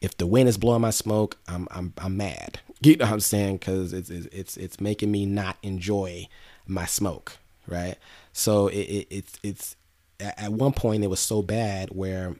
[0.00, 2.60] If the wind is blowing my smoke, I'm I'm I'm mad.
[2.82, 3.58] You know what I'm saying?
[3.58, 6.28] Because it's it's it's making me not enjoy
[6.66, 7.96] my smoke, right?
[8.32, 9.76] So it, it it's it's
[10.18, 12.36] at one point it was so bad where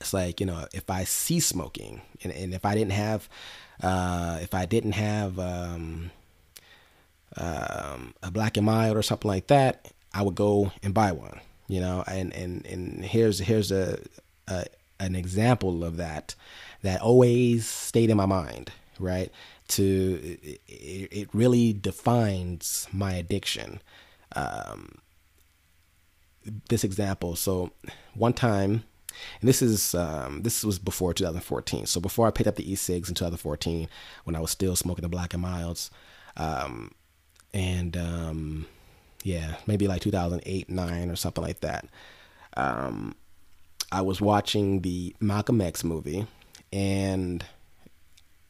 [0.00, 3.28] it's like you know if I see smoking and, and if I didn't have
[3.82, 6.10] uh, if I didn't have um,
[7.36, 11.40] um, a black and mild or something like that, I would go and buy one,
[11.68, 13.98] you know, and, and, and here's, here's a,
[14.48, 14.66] a
[14.98, 16.34] an example of that,
[16.82, 19.32] that always stayed in my mind, right?
[19.68, 23.80] To, it, it really defines my addiction.
[24.36, 24.98] Um,
[26.68, 27.36] this example.
[27.36, 27.70] So
[28.14, 28.84] one time,
[29.40, 31.86] and this is um, this was before 2014.
[31.86, 33.88] So before I picked up the e-cigs in 2014,
[34.24, 35.90] when I was still smoking the black and milds,
[36.36, 36.92] um,
[37.52, 38.66] and um,
[39.22, 41.86] yeah, maybe like 2008, nine or something like that.
[42.56, 43.14] Um,
[43.92, 46.26] I was watching the Malcolm X movie,
[46.72, 47.44] and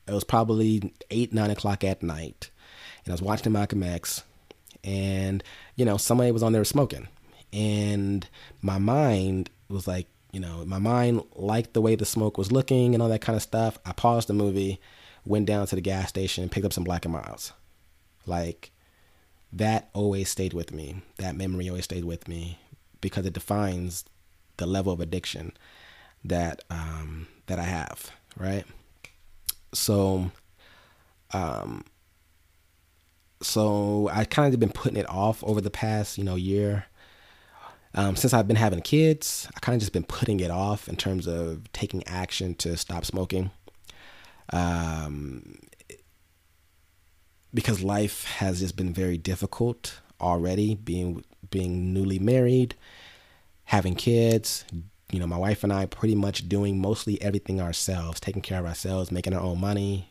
[0.07, 2.51] it was probably eight, nine o'clock at night,
[3.05, 4.23] and I was watching Malcolm X,
[4.85, 5.43] and
[5.77, 7.09] you know somebody was on there smoking,
[7.53, 8.29] and
[8.63, 12.95] my mind was like, you know, my mind liked the way the smoke was looking
[12.95, 13.79] and all that kind of stuff.
[13.85, 14.81] I paused the movie,
[15.25, 17.53] went down to the gas station, picked up some Black and Milds,
[18.27, 18.71] like
[19.53, 21.03] that always stayed with me.
[21.19, 22.59] That memory always stayed with me
[23.01, 24.05] because it defines
[24.59, 25.53] the level of addiction
[26.25, 28.11] that um, that I have.
[28.37, 28.65] Right.
[29.73, 30.31] So,
[31.33, 31.85] um,
[33.43, 36.87] so I kind of been putting it off over the past you know year.
[37.93, 40.95] Um, since I've been having kids, I kind of just been putting it off in
[40.95, 43.51] terms of taking action to stop smoking.
[44.53, 45.59] Um,
[47.53, 52.75] because life has just been very difficult already being being newly married
[53.65, 54.65] having kids
[55.11, 58.67] you know my wife and i pretty much doing mostly everything ourselves taking care of
[58.67, 60.11] ourselves making our own money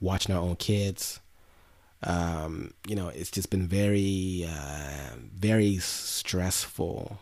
[0.00, 1.20] watching our own kids.
[2.02, 7.18] Um, you know it's just been very uh, very stressful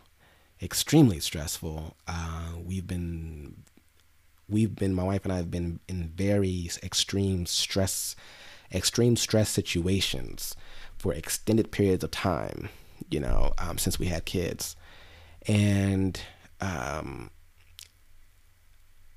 [0.61, 1.95] extremely stressful.
[2.07, 3.63] Uh, we've been
[4.47, 8.15] we've been my wife and i have been in very extreme stress
[8.71, 10.55] extreme stress situations
[10.97, 12.69] for extended periods of time,
[13.09, 14.75] you know, um, since we had kids.
[15.47, 16.19] And,
[16.61, 17.31] um,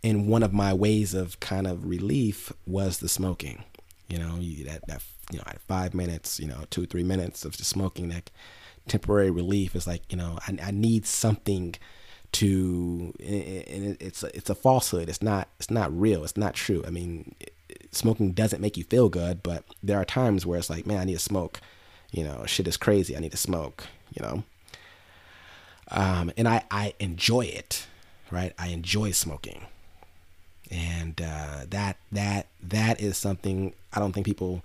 [0.05, 3.65] and one of my ways of kind of relief was the smoking.
[4.09, 7.57] You know, you, that, that, you know, five minutes, you know, two, three minutes of
[7.57, 8.31] just smoking, that
[8.87, 11.75] temporary relief is like, you know, I, I need something
[12.33, 15.09] to, and it's a, it's a falsehood.
[15.09, 16.25] It's not, it's not real.
[16.25, 16.83] It's not true.
[16.87, 17.35] I mean,
[17.93, 21.05] smoking doesn't make you feel good, but there are times where it's like, man, I
[21.05, 21.61] need to smoke.
[22.11, 23.17] You know, shit is crazy.
[23.17, 23.85] I need to smoke.
[24.15, 24.45] You know,
[25.91, 27.87] um, and I I enjoy it,
[28.31, 28.53] right?
[28.59, 29.67] I enjoy smoking,
[30.71, 34.63] and uh, that that that is something I don't think people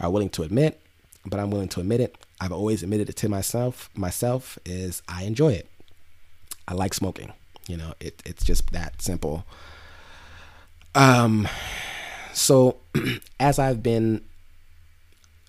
[0.00, 0.80] are willing to admit,
[1.24, 2.16] but I'm willing to admit it.
[2.40, 3.90] I've always admitted it to myself.
[3.94, 5.68] Myself is I enjoy it.
[6.66, 7.32] I like smoking.
[7.68, 9.44] You know, it it's just that simple.
[10.94, 11.48] Um,
[12.34, 12.78] so
[13.40, 14.24] as I've been,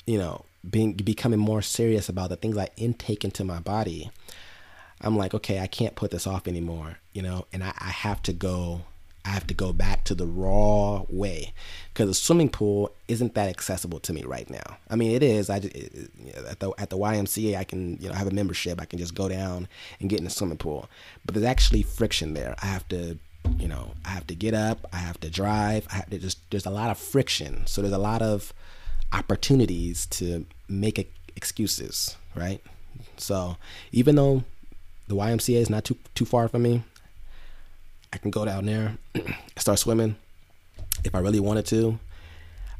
[0.05, 4.09] you know, being becoming more serious about the things I intake into my body,
[5.01, 8.21] I'm like, okay, I can't put this off anymore, you know, and I, I have
[8.23, 8.81] to go.
[9.27, 11.51] I have to go back to the raw way
[11.91, 14.77] because the swimming pool isn't that accessible to me right now.
[14.88, 15.49] I mean, it is.
[15.49, 16.11] I just, it,
[16.47, 18.79] at the at the YMCA, I can you know have a membership.
[18.79, 19.67] I can just go down
[19.99, 20.88] and get in the swimming pool,
[21.25, 22.55] but there's actually friction there.
[22.61, 23.17] I have to
[23.60, 26.39] you know, I have to get up, I have to drive, I have to just
[26.52, 27.66] there's a lot of friction.
[27.68, 28.54] So there's a lot of
[29.14, 32.62] opportunities to make excuses, right?
[33.18, 33.58] So
[33.91, 34.43] even though
[35.08, 36.84] the YMCA is not too too far from me,
[38.14, 38.98] I can go down there,
[39.58, 40.16] start swimming
[41.04, 42.00] if I really wanted to.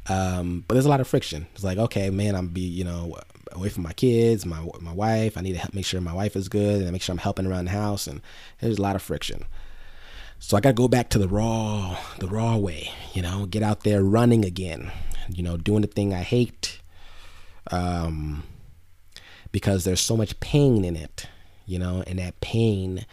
[0.08, 1.46] Um, but there's a lot of friction.
[1.54, 3.16] It's like, okay, man, I'm be, you know,
[3.52, 5.36] away from my kids, my my wife.
[5.36, 7.46] I need to help make sure my wife is good and make sure I'm helping
[7.46, 8.06] around the house.
[8.06, 8.20] And
[8.60, 9.44] there's a lot of friction.
[10.38, 13.62] So I got to go back to the raw, the raw way, you know, get
[13.62, 14.92] out there running again,
[15.28, 16.80] you know, doing the thing I hate,
[17.70, 18.44] um,
[19.50, 21.26] because there's so much pain in it,
[21.64, 23.06] you know, and that pain,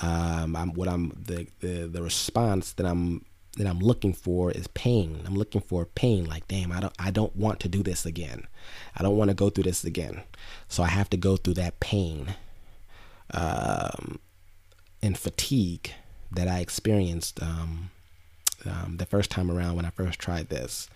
[0.00, 3.24] um, I'm what I'm the, the the response that I'm
[3.56, 5.22] that I'm looking for is pain.
[5.26, 6.26] I'm looking for pain.
[6.26, 8.46] Like, damn, I don't I don't want to do this again.
[8.94, 10.22] I don't want to go through this again.
[10.68, 12.34] So I have to go through that pain,
[13.32, 14.20] um,
[15.02, 15.92] and fatigue
[16.32, 17.90] that I experienced um,
[18.64, 20.88] um, the first time around when I first tried this.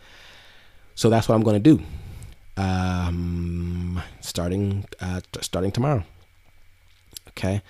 [0.95, 1.83] So that's what I'm going to do.
[2.57, 6.05] Um, starting uh, t- starting tomorrow.
[7.29, 7.63] Okay,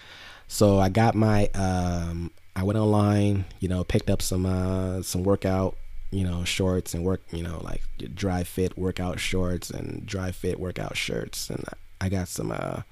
[0.49, 5.23] so I got my um, I went online, you know, picked up some uh, some
[5.23, 5.77] workout,
[6.11, 7.83] you know, shorts and work, you know, like
[8.15, 11.65] dry fit workout shorts and dry fit workout shirts, and
[12.01, 12.83] I got some uh,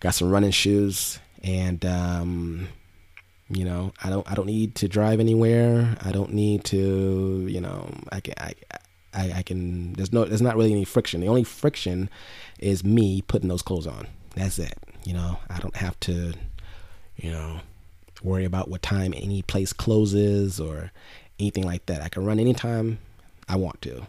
[0.00, 2.68] got some running shoes and um,
[3.50, 5.96] you know, I don't I don't need to drive anywhere.
[6.02, 8.54] I don't need to, you know, I can I,
[9.14, 11.20] I, I can there's no there's not really any friction.
[11.20, 12.10] The only friction
[12.58, 14.06] is me putting those clothes on.
[14.34, 14.78] That's it.
[15.04, 16.34] You know, I don't have to,
[17.16, 17.60] you know,
[18.22, 20.92] worry about what time any place closes or
[21.38, 22.02] anything like that.
[22.02, 22.98] I can run anytime
[23.48, 24.06] I want to.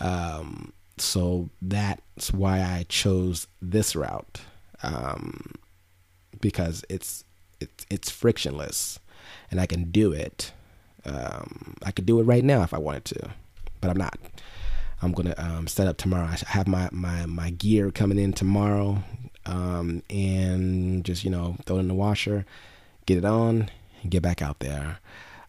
[0.00, 4.40] Um, so that's why I chose this route.
[4.82, 5.52] Um,
[6.40, 7.24] because it's
[7.60, 8.98] it's it's frictionless,
[9.50, 10.52] and I can do it.
[11.04, 13.30] Um, I could do it right now if I wanted to,
[13.80, 14.18] but I'm not.
[15.00, 16.26] I'm gonna um, set up tomorrow.
[16.26, 19.02] I have my, my my gear coming in tomorrow,
[19.46, 22.44] um, and just you know throw it in the washer,
[23.06, 23.70] get it on,
[24.02, 24.98] and get back out there.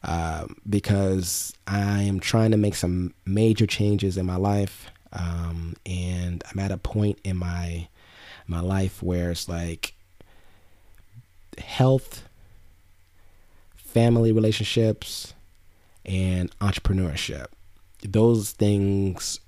[0.04, 6.44] Uh, because I am trying to make some major changes in my life, um, and
[6.50, 7.88] I'm at a point in my
[8.48, 9.94] my life where it's like
[11.60, 12.28] health,
[13.76, 15.34] family relationships,
[16.06, 17.48] and entrepreneurship.
[18.04, 19.40] Those things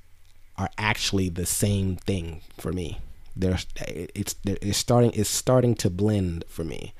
[0.57, 2.99] are actually the same thing for me.
[3.35, 3.57] They're
[3.87, 6.93] it's it's starting it's starting to blend for me,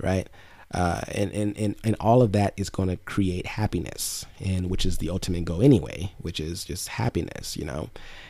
[0.00, 0.28] right?
[0.74, 4.84] Uh, and, and, and, and all of that is going to create happiness and which
[4.84, 7.88] is the ultimate goal anyway which is just happiness you know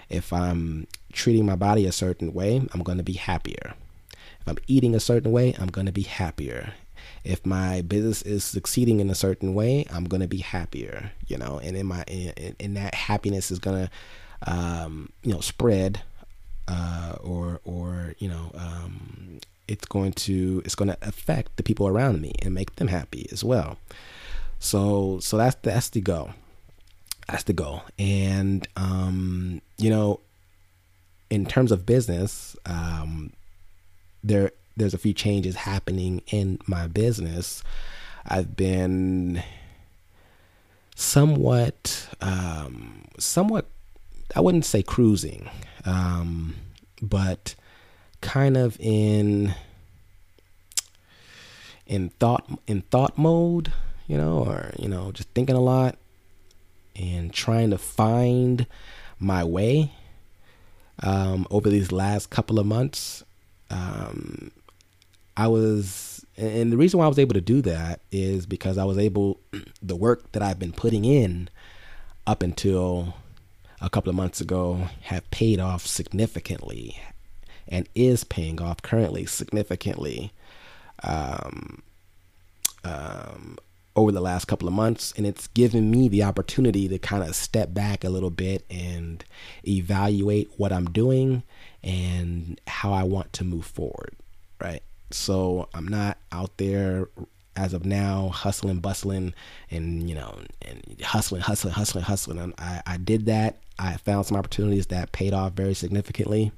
[0.09, 3.75] if i'm treating my body a certain way i'm going to be happier
[4.49, 6.73] I'm eating a certain way, I'm going to be happier.
[7.25, 11.37] If my business is succeeding in a certain way, I'm going to be happier, you
[11.37, 16.03] know, and in my, in, that happiness is going to, um, you know, spread,
[16.69, 21.87] uh, or, or, you know, um, it's going to, it's going to affect the people
[21.89, 23.79] around me and make them happy as well.
[24.59, 26.31] So, so that's, that's the goal.
[27.29, 27.83] That's the goal.
[27.99, 30.21] And, um, you know,
[31.31, 33.33] in terms of business, um,
[34.29, 37.65] there there's a few changes happening in my business.
[38.25, 39.43] I've been
[40.95, 43.67] somewhat, um, somewhat,
[44.37, 45.51] I wouldn't say cruising,
[45.85, 46.55] um,
[47.03, 47.55] but
[48.21, 49.55] kind of in
[51.87, 53.73] in thought in thought mode,
[54.07, 55.97] you know, or you know, just thinking a lot
[56.95, 58.67] and trying to find
[59.19, 59.93] my way
[61.03, 63.25] um, over these last couple of months.
[63.71, 64.51] Um,
[65.37, 68.85] I was, and the reason why I was able to do that is because I
[68.85, 69.41] was able,
[69.83, 71.49] the work that I've been putting in
[72.27, 73.15] up until
[73.81, 77.01] a couple of months ago have paid off significantly
[77.69, 80.33] and is paying off currently significantly
[81.05, 81.83] um,
[82.83, 83.59] um,
[83.95, 85.13] over the last couple of months.
[85.17, 89.25] And it's given me the opportunity to kind of step back a little bit and
[89.67, 91.43] evaluate what I'm doing
[91.89, 94.15] and how I want to move forward.
[94.61, 94.83] Right.
[95.11, 97.09] So I'm not out there
[97.57, 99.35] as of now hustling, bustling,
[99.71, 102.55] and you know, and hustling, hustling, hustling, hustling.
[102.59, 103.57] I, I did that.
[103.79, 106.53] I found some opportunities that paid off very significantly.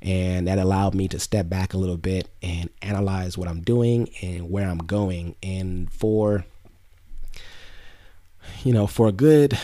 [0.00, 4.10] And that allowed me to step back a little bit and analyze what I'm doing
[4.20, 5.36] and where I'm going.
[5.44, 6.44] And for,
[8.64, 9.56] you know, for a good,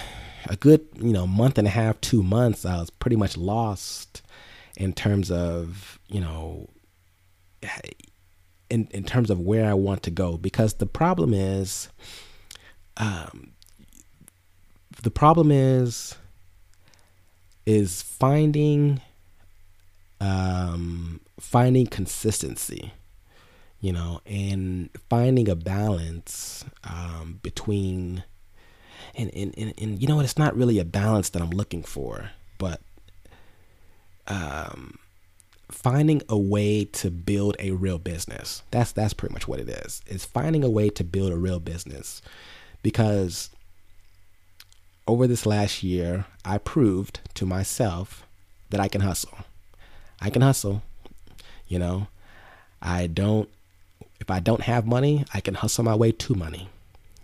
[0.48, 4.22] a good, you know, month and a half, two months, I was pretty much lost
[4.78, 6.70] in terms of, you know,
[8.70, 10.38] in, in terms of where I want to go.
[10.38, 11.88] Because the problem is
[12.96, 13.52] um,
[15.02, 16.14] the problem is
[17.66, 19.00] is finding
[20.20, 22.92] um, finding consistency
[23.80, 28.24] you know and finding a balance um, between
[29.14, 30.24] and, and, and, and you know what?
[30.24, 32.80] It's not really a balance that I'm looking for but
[34.28, 34.98] um
[35.70, 38.62] finding a way to build a real business.
[38.70, 40.02] That's that's pretty much what it is.
[40.06, 42.22] It's finding a way to build a real business
[42.82, 43.50] because
[45.06, 48.26] over this last year, I proved to myself
[48.70, 49.38] that I can hustle.
[50.20, 50.82] I can hustle.
[51.66, 52.08] You know,
[52.80, 53.48] I don't
[54.20, 56.68] if I don't have money, I can hustle my way to money.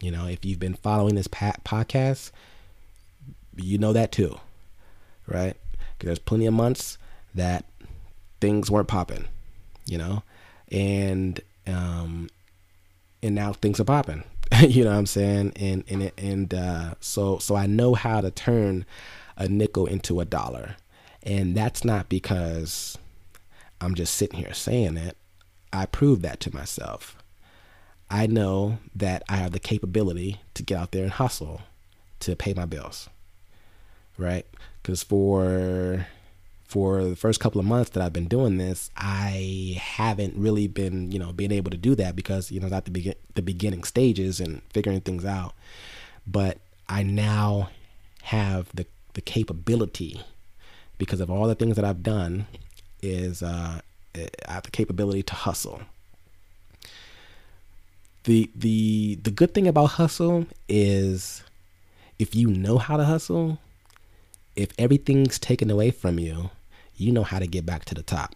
[0.00, 2.30] You know, if you've been following this podcast,
[3.56, 4.38] you know that too.
[5.26, 5.56] Right?
[6.00, 6.98] There's plenty of months
[7.34, 7.64] that
[8.40, 9.26] things weren't popping,
[9.86, 10.22] you know,
[10.70, 12.28] and um,
[13.22, 14.24] and now things are popping.
[14.60, 15.52] you know what I'm saying?
[15.56, 18.84] And and and uh, so so I know how to turn
[19.36, 20.76] a nickel into a dollar,
[21.22, 22.98] and that's not because
[23.80, 25.16] I'm just sitting here saying it.
[25.72, 27.16] I proved that to myself.
[28.10, 31.62] I know that I have the capability to get out there and hustle
[32.20, 33.08] to pay my bills,
[34.16, 34.46] right?
[34.84, 36.06] Because for
[36.66, 41.10] for the first couple of months that I've been doing this, I haven't really been,
[41.10, 43.84] you know, being able to do that because, you know, at the begin the beginning
[43.84, 45.54] stages and figuring things out.
[46.26, 47.70] But I now
[48.24, 50.20] have the the capability
[50.98, 52.46] because of all the things that I've done
[53.02, 53.80] is uh,
[54.14, 55.80] I have the capability to hustle.
[58.24, 61.42] The the the good thing about hustle is
[62.18, 63.58] if you know how to hustle,
[64.56, 66.50] if everything's taken away from you,
[66.96, 68.34] you know how to get back to the top.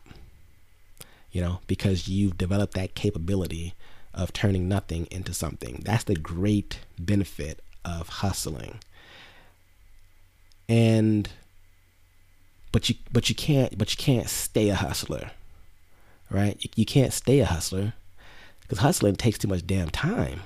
[1.30, 3.74] You know, because you've developed that capability
[4.14, 5.82] of turning nothing into something.
[5.84, 8.80] That's the great benefit of hustling.
[10.68, 11.28] And
[12.72, 15.30] but you but you can't but you can't stay a hustler.
[16.30, 16.56] Right?
[16.62, 17.94] You, you can't stay a hustler
[18.68, 20.40] cuz hustling takes too much damn time.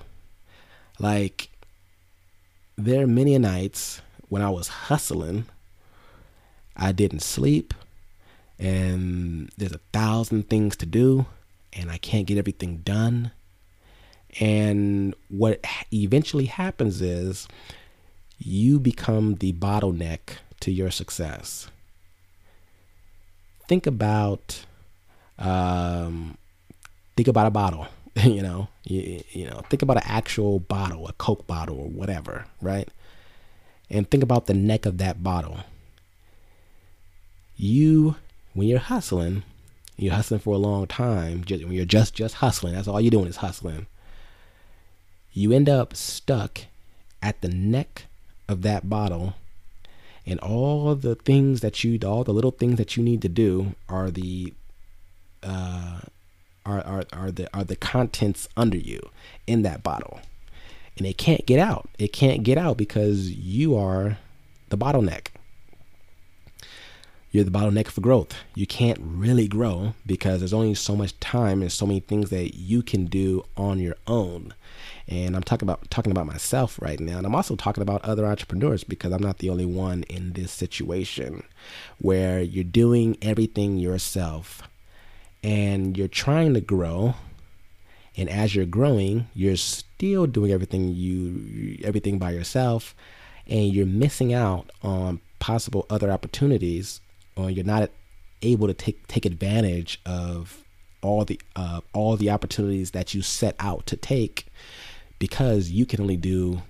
[0.98, 1.48] Like
[2.76, 5.46] there are many nights when I was hustling
[6.76, 7.74] I didn't sleep
[8.58, 11.26] and there's a thousand things to do
[11.72, 13.32] and I can't get everything done.
[14.40, 17.48] And what eventually happens is
[18.38, 21.68] you become the bottleneck to your success.
[23.68, 24.64] Think about
[25.38, 26.36] um,
[27.16, 27.88] think about a bottle,
[28.22, 32.46] you know, you, you know, think about an actual bottle, a Coke bottle or whatever,
[32.60, 32.88] right?
[33.90, 35.58] And think about the neck of that bottle.
[37.62, 38.16] You
[38.54, 39.44] when you're hustling,
[39.96, 41.44] you're hustling for a long time.
[41.44, 43.86] Just, when you're just just hustling, that's all you're doing is hustling.
[45.32, 46.62] You end up stuck
[47.22, 48.06] at the neck
[48.48, 49.34] of that bottle,
[50.26, 53.76] and all the things that you, all the little things that you need to do
[53.88, 54.52] are the,
[55.44, 56.00] uh,
[56.66, 58.98] are are are the are the contents under you
[59.46, 60.18] in that bottle,
[60.98, 61.88] and it can't get out.
[61.96, 64.18] It can't get out because you are
[64.70, 65.28] the bottleneck
[67.32, 68.34] you're the bottleneck for growth.
[68.54, 72.54] You can't really grow because there's only so much time and so many things that
[72.54, 74.54] you can do on your own.
[75.08, 78.26] And I'm talking about talking about myself right now, and I'm also talking about other
[78.26, 81.42] entrepreneurs because I'm not the only one in this situation
[81.98, 84.62] where you're doing everything yourself
[85.42, 87.14] and you're trying to grow
[88.16, 92.94] and as you're growing you're still doing everything you everything by yourself
[93.46, 97.00] and you're missing out on possible other opportunities
[97.36, 97.90] or you're not
[98.42, 100.64] able to take take advantage of
[101.02, 104.46] all the uh, all the opportunities that you set out to take
[105.18, 106.62] because you can only do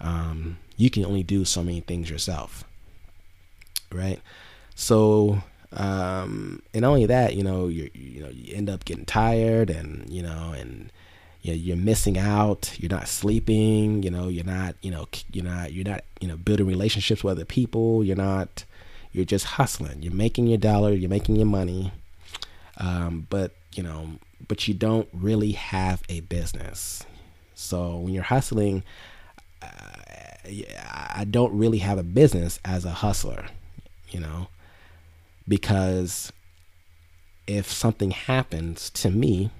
[0.00, 2.64] um, you can only do so many things yourself
[3.92, 4.20] right
[4.74, 5.42] so
[5.76, 10.08] um, and only that, you know, you you know you end up getting tired, and
[10.08, 10.92] you know, and
[11.42, 12.74] you know, you're missing out.
[12.78, 14.02] You're not sleeping.
[14.02, 17.32] You know, you're not, you know, you're not, you're not, you know, building relationships with
[17.32, 18.04] other people.
[18.04, 18.64] You're not.
[19.14, 20.02] You're just hustling.
[20.02, 20.92] You're making your dollar.
[20.92, 21.92] You're making your money.
[22.78, 27.04] Um, but you know, but you don't really have a business.
[27.54, 28.82] So when you're hustling,
[29.62, 29.66] uh,
[30.44, 33.46] I don't really have a business as a hustler.
[34.10, 34.48] You know,
[35.46, 36.32] because
[37.46, 39.50] if something happens to me,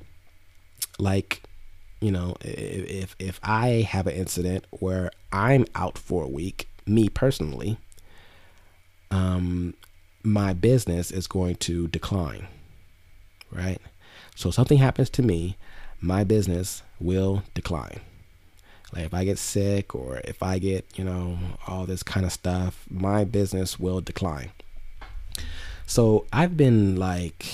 [0.99, 1.43] like,
[2.01, 7.09] you know, if if I have an incident where I'm out for a week, me
[7.09, 7.79] personally,
[9.15, 9.75] um,
[10.25, 12.49] my business is going to decline,
[13.53, 13.81] right?
[14.35, 15.57] So something happens to me,
[16.01, 18.01] my business will decline.
[18.93, 22.33] Like if I get sick or if I get, you know, all this kind of
[22.33, 24.51] stuff, my business will decline.
[25.87, 27.47] So I've been like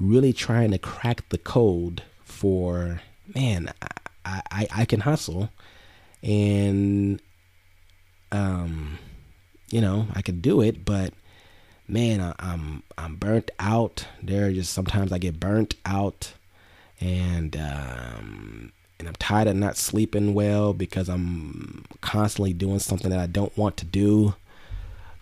[0.00, 3.00] really trying to crack the code for
[3.34, 3.72] man,
[4.24, 5.50] I, I, I can hustle
[6.22, 7.20] and
[8.32, 8.98] um
[9.70, 11.12] you know, I could do it, but
[11.86, 14.06] man, I, I'm I'm burnt out.
[14.22, 16.32] There are just sometimes I get burnt out
[17.00, 23.20] and um and I'm tired of not sleeping well because I'm constantly doing something that
[23.20, 24.34] I don't want to do.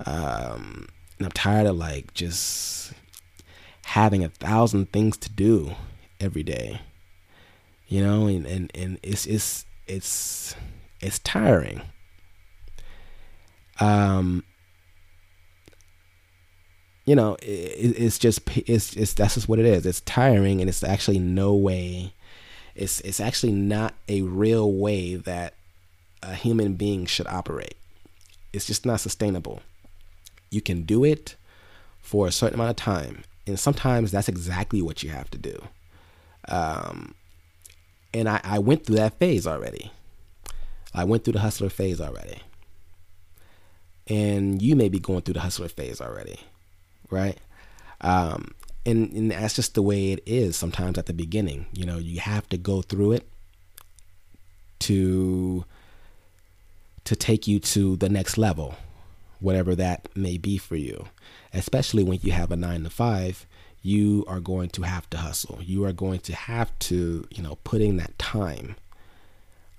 [0.05, 0.89] Um
[1.19, 2.93] and I'm tired of like just
[3.85, 5.75] having a thousand things to do
[6.21, 6.81] every day.
[7.89, 10.57] You know, and, and, and it's it's it's
[11.01, 11.83] it's tiring.
[13.81, 14.45] Um
[17.07, 19.87] you know, it, it's just it's it's that's just what it is.
[19.87, 22.13] It's tiring, and it's actually no way.
[22.75, 25.55] It's it's actually not a real way that
[26.23, 27.77] a human being should operate.
[28.53, 29.63] It's just not sustainable.
[30.51, 31.37] You can do it
[32.01, 33.23] for a certain amount of time.
[33.47, 35.63] And sometimes that's exactly what you have to do.
[36.49, 37.15] Um,
[38.13, 39.93] and I, I went through that phase already.
[40.95, 42.43] I went through the hustler phase already.
[44.09, 46.39] And you may be going through the hustler phase already,
[47.11, 47.39] right?
[48.01, 48.55] Um,
[48.85, 51.67] and, and that's just the way it is sometimes at the beginning.
[51.73, 53.29] You know, you have to go through it
[54.81, 55.65] to
[57.05, 58.75] to take you to the next level
[59.41, 61.07] whatever that may be for you.
[61.53, 63.47] Especially when you have a nine to five,
[63.83, 65.59] you are going to have to hustle.
[65.63, 68.77] You are going to have to, you know, put in that time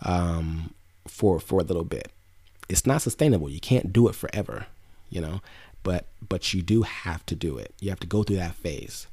[0.04, 0.74] um,
[1.08, 2.12] for for a little bit.
[2.70, 3.50] It's not sustainable.
[3.50, 4.68] You can't do it forever,
[5.10, 5.42] you know,
[5.84, 7.74] but but you do have to do it.
[7.80, 9.08] You have to go through that phase.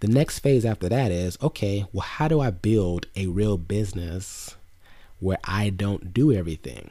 [0.00, 4.56] The next phase after that is okay, well, how do I build a real business
[5.18, 6.90] where I don't do everything?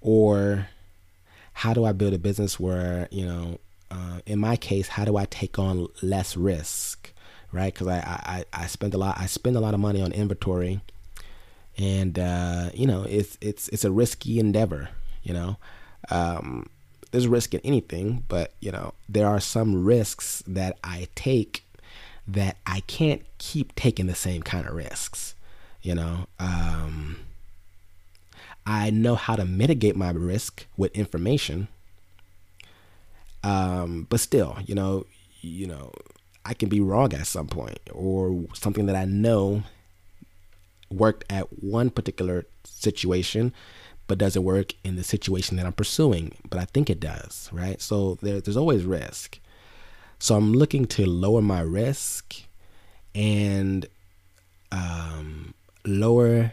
[0.00, 0.68] Or
[1.52, 3.58] how do I build a business where, you know,
[3.90, 7.12] uh, in my case, how do I take on less risk,
[7.52, 7.72] right?
[7.72, 10.80] Because I, I, I spend a lot, I spend a lot of money on inventory
[11.78, 14.90] and, uh, you know, it's, it's, it's a risky endeavor,
[15.22, 15.56] you know,
[16.10, 16.68] um,
[17.10, 21.64] there's risk in anything, but you know, there are some risks that I take
[22.26, 25.34] that I can't keep taking the same kind of risks,
[25.82, 27.18] you know, um,
[28.64, 31.68] I know how to mitigate my risk with information.
[33.44, 35.06] Um, but still, you know,
[35.40, 35.90] you know,
[36.44, 39.64] I can be wrong at some point, or something that I know
[40.92, 43.52] worked at one particular situation,
[44.06, 46.34] but doesn't work in the situation that I'm pursuing.
[46.48, 47.80] But I think it does, right?
[47.80, 49.38] So there, there's always risk.
[50.18, 52.36] So I'm looking to lower my risk
[53.14, 53.86] and
[54.70, 56.52] um, lower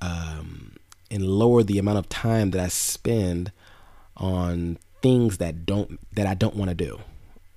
[0.00, 0.76] um,
[1.10, 3.52] and lower the amount of time that I spend
[4.16, 7.00] on things that don't that I don't want to do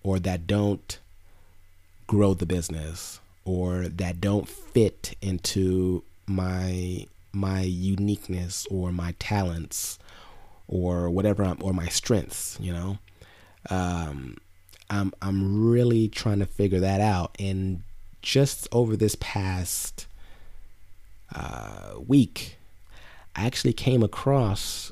[0.04, 1.00] or that don't
[2.08, 10.00] grow the business or that don't fit into my my uniqueness or my talents
[10.68, 13.00] or whatever I'm, or my strengths you know
[13.70, 14.38] Um,
[14.90, 17.36] I'm I'm really trying to figure that out.
[17.40, 17.84] And
[18.22, 20.08] just over this past
[21.36, 22.58] uh, week,
[23.36, 24.92] I actually came across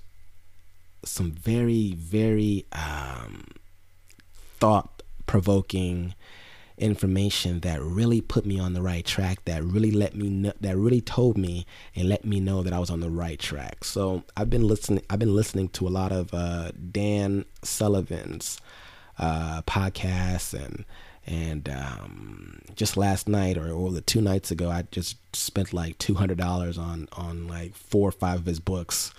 [1.03, 3.45] some very very um,
[4.59, 6.13] thought provoking
[6.77, 10.77] information that really put me on the right track that really let me know that
[10.77, 11.65] really told me
[11.95, 13.83] and let me know that I was on the right track.
[13.83, 18.59] So I've been listening I've been listening to a lot of uh, Dan Sullivan's
[19.17, 20.85] uh, podcasts and
[21.25, 25.97] and um, just last night or, or the two nights ago I just spent like
[25.97, 29.13] two hundred dollars on on like four or five of his books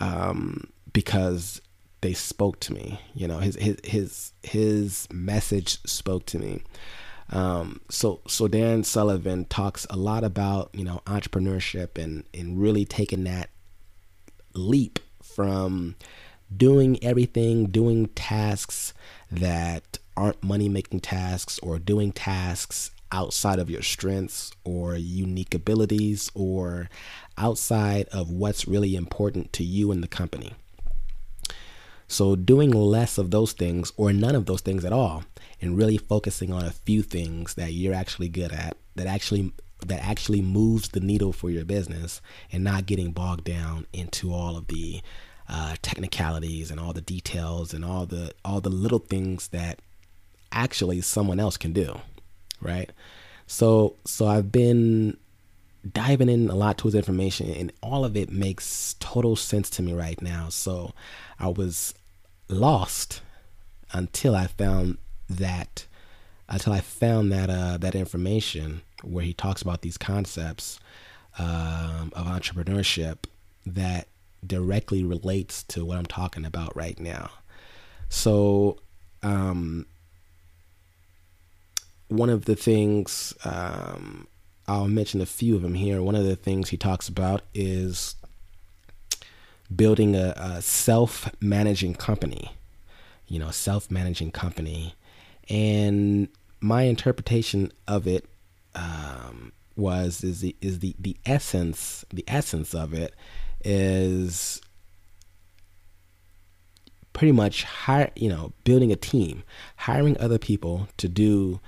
[0.00, 1.60] um, because
[2.00, 3.00] they spoke to me.
[3.14, 6.62] You know, his his his his message spoke to me.
[7.30, 12.84] Um, so so Dan Sullivan talks a lot about you know entrepreneurship and and really
[12.84, 13.50] taking that
[14.54, 15.96] leap from
[16.54, 18.94] doing everything, doing tasks
[19.30, 26.30] that aren't money making tasks or doing tasks outside of your strengths or unique abilities
[26.34, 26.88] or
[27.36, 30.54] outside of what's really important to you and the company.
[32.08, 35.24] So, doing less of those things or none of those things at all,
[35.60, 39.52] and really focusing on a few things that you're actually good at, that actually
[39.86, 44.56] that actually moves the needle for your business, and not getting bogged down into all
[44.56, 45.02] of the
[45.48, 49.80] uh, technicalities and all the details and all the all the little things that
[50.50, 52.00] actually someone else can do,
[52.60, 52.90] right?
[53.46, 55.16] So so I've been
[55.92, 59.92] diving in a lot towards information, and all of it makes total sense to me
[59.92, 60.48] right now.
[60.48, 60.92] So
[61.38, 61.94] I was
[62.48, 63.20] lost
[63.92, 65.86] until I found that
[66.48, 70.80] until I found that uh, that information where he talks about these concepts
[71.38, 73.24] um, of entrepreneurship
[73.66, 74.08] that
[74.46, 77.30] directly relates to what I'm talking about right now.
[78.08, 78.78] So,
[79.22, 79.86] um,
[82.08, 84.26] one of the things um,
[84.66, 86.02] I'll mention a few of them here.
[86.02, 88.14] One of the things he talks about is
[89.74, 92.52] building a, a self managing company,
[93.26, 94.94] you know, self managing company.
[95.48, 96.28] And
[96.60, 98.26] my interpretation of it
[98.74, 103.14] um, was is the is the the essence the essence of it
[103.64, 104.60] is
[107.12, 109.42] pretty much hire you know building a team
[109.76, 111.60] hiring other people to do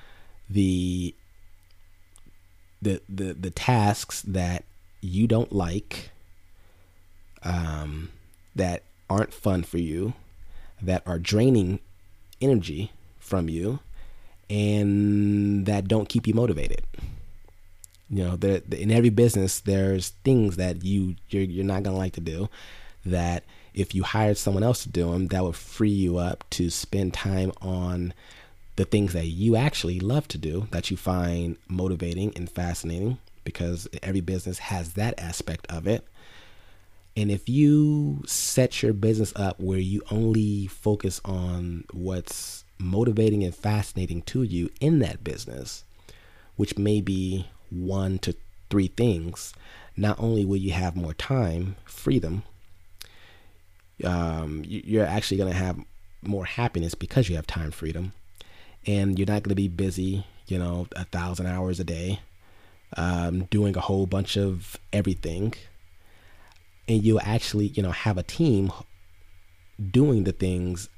[0.48, 1.14] the
[2.82, 4.64] the the, the tasks that
[5.00, 6.10] you don't like
[7.42, 8.10] um,
[8.54, 10.14] that aren't fun for you,
[10.80, 11.80] that are draining
[12.40, 13.80] energy from you,
[14.48, 16.82] and that don't keep you motivated.
[18.08, 22.14] You know, there, in every business, there's things that you you're, you're not gonna like
[22.14, 22.48] to do.
[23.06, 26.70] That if you hired someone else to do them, that would free you up to
[26.70, 28.12] spend time on
[28.76, 33.86] the things that you actually love to do, that you find motivating and fascinating, because
[34.02, 36.06] every business has that aspect of it.
[37.16, 43.54] And if you set your business up where you only focus on what's motivating and
[43.54, 45.84] fascinating to you in that business,
[46.56, 48.34] which may be one to
[48.70, 49.52] three things,
[49.96, 52.42] not only will you have more time, freedom,
[54.04, 55.78] um, you're actually going to have
[56.22, 58.12] more happiness because you have time freedom.
[58.86, 62.20] And you're not going to be busy, you know, a thousand hours a day,
[62.96, 65.54] um, doing a whole bunch of everything
[66.90, 68.72] and you'll actually, you know, have a team
[69.92, 70.88] doing the things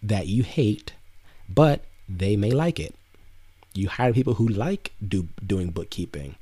[0.00, 0.94] that you hate,
[1.48, 2.94] but they may like it.
[3.74, 6.36] You hire people who like do doing bookkeeping.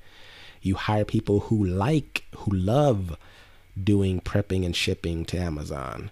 [0.60, 3.16] You hire people who like who love
[3.82, 6.10] doing prepping and shipping to Amazon.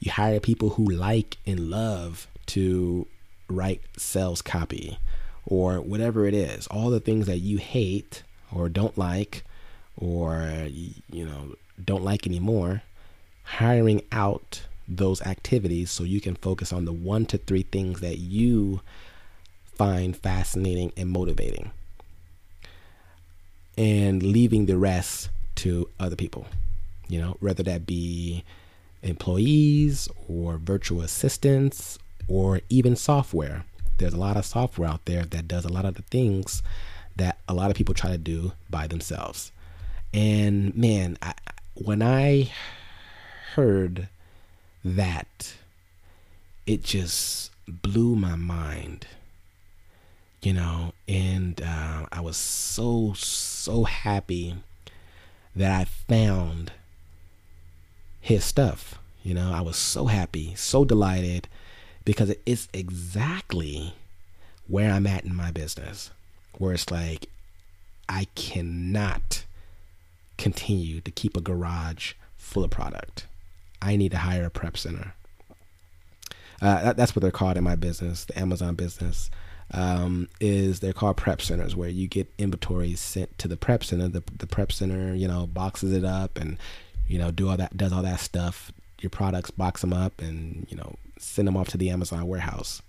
[0.00, 3.06] You hire people who like and love to
[3.48, 4.98] write sales copy
[5.46, 6.66] or whatever it is.
[6.66, 9.44] All the things that you hate or don't like
[9.96, 12.82] or you know don't like anymore
[13.42, 18.18] hiring out those activities so you can focus on the one to three things that
[18.18, 18.80] you
[19.64, 21.70] find fascinating and motivating
[23.78, 26.46] and leaving the rest to other people
[27.08, 28.44] you know whether that be
[29.02, 33.64] employees or virtual assistants or even software.
[33.98, 36.62] There's a lot of software out there that does a lot of the things
[37.16, 39.52] that a lot of people try to do by themselves.
[40.14, 41.34] And man, I,
[41.82, 42.50] when I
[43.54, 44.08] heard
[44.84, 45.54] that,
[46.66, 49.06] it just blew my mind,
[50.42, 54.56] you know, and uh, I was so, so happy
[55.56, 56.72] that I found
[58.20, 58.98] his stuff.
[59.22, 61.48] You know, I was so happy, so delighted
[62.04, 63.94] because it's exactly
[64.66, 66.10] where I'm at in my business,
[66.58, 67.26] where it's like
[68.08, 69.44] I cannot
[70.40, 73.26] continue to keep a garage full of product.
[73.80, 75.14] I need to hire a prep center.
[76.62, 79.30] Uh, that, that's what they're called in my business, the Amazon business.
[79.72, 84.08] Um, is they're called prep centers where you get inventory sent to the prep center.
[84.08, 86.56] The, the prep center, you know, boxes it up and
[87.06, 88.72] you know do all that, does all that stuff.
[89.00, 92.82] Your products, box them up, and you know send them off to the Amazon warehouse.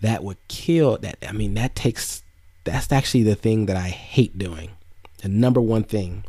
[0.00, 1.18] That would kill that.
[1.26, 2.24] I mean, that takes.
[2.64, 4.70] That's actually the thing that I hate doing.
[5.26, 6.22] The number one thing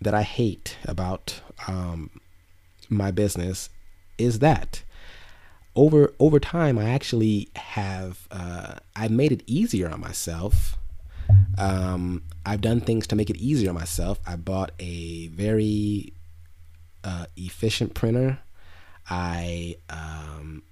[0.00, 2.10] that I hate about um,
[2.88, 3.70] my business
[4.18, 4.82] is that
[5.76, 10.78] over over time I actually have uh, I made it easier on myself.
[11.56, 14.18] Um, I've done things to make it easier on myself.
[14.26, 16.12] I bought a very
[17.04, 18.40] uh, efficient printer.
[19.08, 20.64] I um,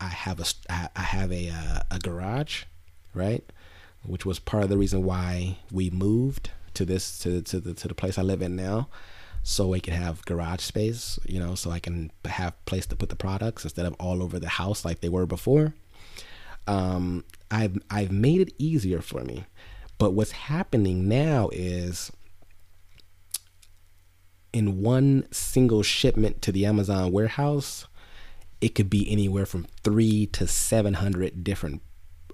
[0.00, 0.46] I have a
[0.96, 2.64] I have a uh, a garage,
[3.14, 3.44] right,
[4.04, 7.88] which was part of the reason why we moved to this to to the to
[7.88, 8.88] the place I live in now
[9.42, 13.08] so we can have garage space, you know, so I can have place to put
[13.08, 15.74] the products instead of all over the house like they were before.
[16.66, 19.46] Um, I've I've made it easier for me,
[19.96, 22.12] but what's happening now is
[24.52, 27.86] in one single shipment to the Amazon warehouse,
[28.60, 31.80] it could be anywhere from three to seven hundred different,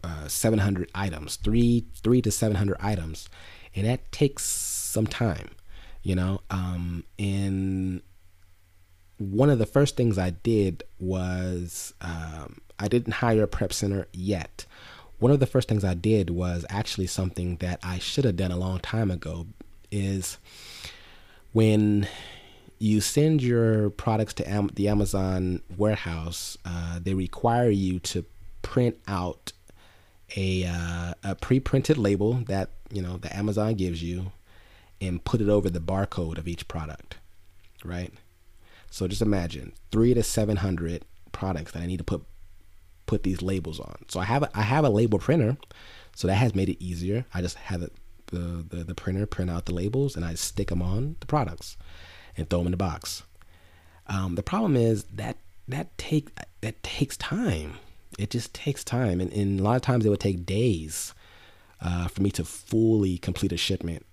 [0.05, 3.29] uh, seven hundred items, three three to seven hundred items,
[3.75, 5.51] and that takes some time
[6.05, 6.41] you know?
[6.51, 8.03] Um, and
[9.19, 14.07] one of the first things i did was um, i didn't hire a prep center
[14.13, 14.67] yet.
[15.19, 18.53] One of the first things i did was actually something that i should have done
[18.53, 19.47] a long time ago
[19.91, 20.39] is
[21.53, 22.07] when
[22.79, 28.25] you send your products to Am- the amazon warehouse uh, they require you to
[28.63, 29.53] print out
[30.37, 34.33] a, uh, a pre-printed label that you know the amazon gives you
[35.01, 37.17] and put it over the barcode of each product,
[37.85, 38.13] right?
[38.91, 42.25] So just imagine three to seven hundred products that I need to put
[43.07, 43.97] put these labels on.
[44.09, 45.57] So I have a, I have a label printer,
[46.15, 47.27] so that has made it easier.
[47.35, 47.93] I just have it,
[48.27, 51.77] the, the the printer print out the labels and I stick them on the products
[52.37, 53.25] and throw them in the box.
[54.07, 55.37] Um, the problem is that
[55.69, 57.75] that take that takes time.
[58.19, 61.15] It just takes time, and, and a lot of times it would take days
[61.81, 64.07] uh, for me to fully complete a shipment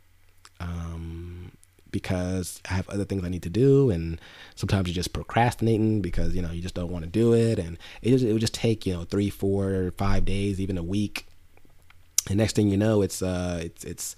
[0.59, 1.51] um,
[1.91, 4.19] because I have other things I need to do, and
[4.55, 7.77] sometimes you're just procrastinating because you know you just don't want to do it, and
[8.01, 11.27] it just, it would just take you know three, four, five days, even a week,
[12.29, 14.15] and next thing you know, it's uh it's it's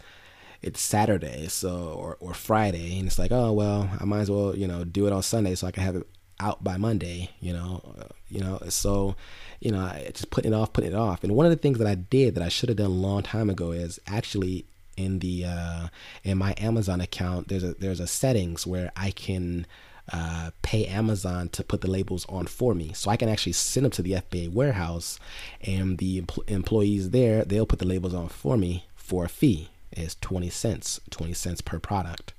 [0.62, 4.56] it's Saturday, so or or Friday, and it's like oh well, I might as well
[4.56, 6.08] you know do it on Sunday so I can have it
[6.40, 7.82] out by Monday, you know,
[8.30, 9.16] you know, so
[9.60, 11.24] you know, I just putting it off, putting it off.
[11.24, 13.24] And one of the things that I did that I should have done a long
[13.24, 14.66] time ago is actually
[14.98, 15.88] in the uh,
[16.24, 19.66] in my Amazon account, there's a there's a settings where I can
[20.12, 23.86] uh, pay Amazon to put the labels on for me, so I can actually send
[23.86, 25.20] them to the FBA warehouse,
[25.62, 29.70] and the empl- employees there they'll put the labels on for me for a fee.
[29.92, 32.34] It's twenty cents, twenty cents per product,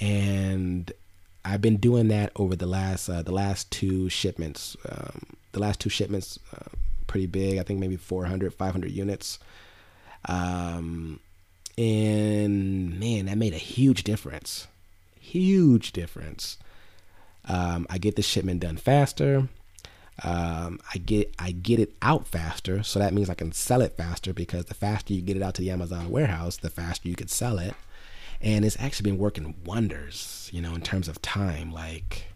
[0.00, 0.92] and
[1.44, 4.76] I've been doing that over the last uh, the last two shipments.
[4.88, 6.70] Um, the last two shipments, uh,
[7.06, 7.58] pretty big.
[7.58, 9.38] I think maybe 400, 500 units.
[10.26, 11.20] Um,
[11.76, 14.68] and man, that made a huge difference.
[15.20, 16.58] Huge difference.
[17.46, 19.48] Um, I get the shipment done faster.
[20.22, 23.96] Um, I get I get it out faster, so that means I can sell it
[23.96, 27.16] faster because the faster you get it out to the Amazon warehouse, the faster you
[27.16, 27.74] could sell it.
[28.42, 31.72] And it's actually been working wonders, you know, in terms of time.
[31.72, 32.26] Like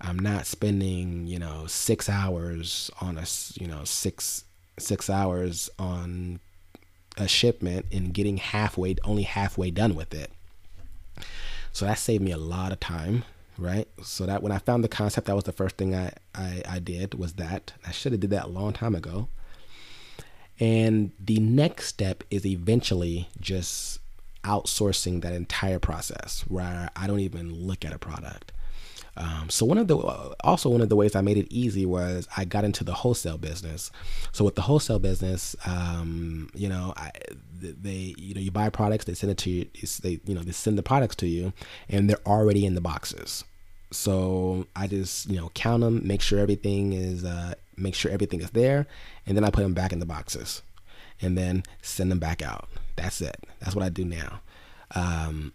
[0.00, 3.24] I'm not spending, you know, six hours on a,
[3.54, 4.44] you know, six
[4.78, 6.40] six hours on
[7.16, 10.30] a shipment and getting halfway, only halfway done with it.
[11.72, 13.24] So that saved me a lot of time,
[13.58, 13.88] right?
[14.02, 16.78] So that when I found the concept, that was the first thing I, I, I
[16.78, 17.72] did was that.
[17.86, 19.28] I should have did that a long time ago.
[20.58, 24.00] And the next step is eventually just
[24.46, 28.52] outsourcing that entire process where I don't even look at a product.
[29.18, 29.96] Um, so one of the
[30.44, 33.38] also one of the ways I made it easy was I got into the wholesale
[33.38, 33.90] business.
[34.32, 37.10] So with the wholesale business, um, you know, I,
[37.58, 39.66] they you know you buy products, they send it to you,
[40.02, 41.52] they you know they send the products to you,
[41.88, 43.44] and they're already in the boxes.
[43.90, 48.40] So I just you know count them, make sure everything is uh, make sure everything
[48.40, 48.86] is there,
[49.26, 50.60] and then I put them back in the boxes,
[51.22, 52.68] and then send them back out.
[52.96, 53.36] That's it.
[53.60, 54.40] That's what I do now.
[54.94, 55.52] Um,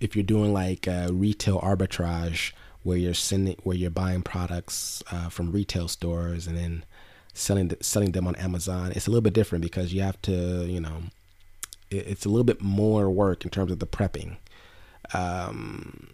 [0.00, 2.52] if you're doing like uh, retail arbitrage
[2.82, 6.84] where you're sending where you're buying products uh, from retail stores and then
[7.32, 8.92] selling selling them on Amazon.
[8.94, 11.02] It's a little bit different because you have to, you know,
[11.90, 14.36] it, it's a little bit more work in terms of the prepping.
[15.12, 16.08] Um,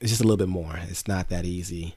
[0.00, 0.78] it's just a little bit more.
[0.88, 1.96] It's not that easy,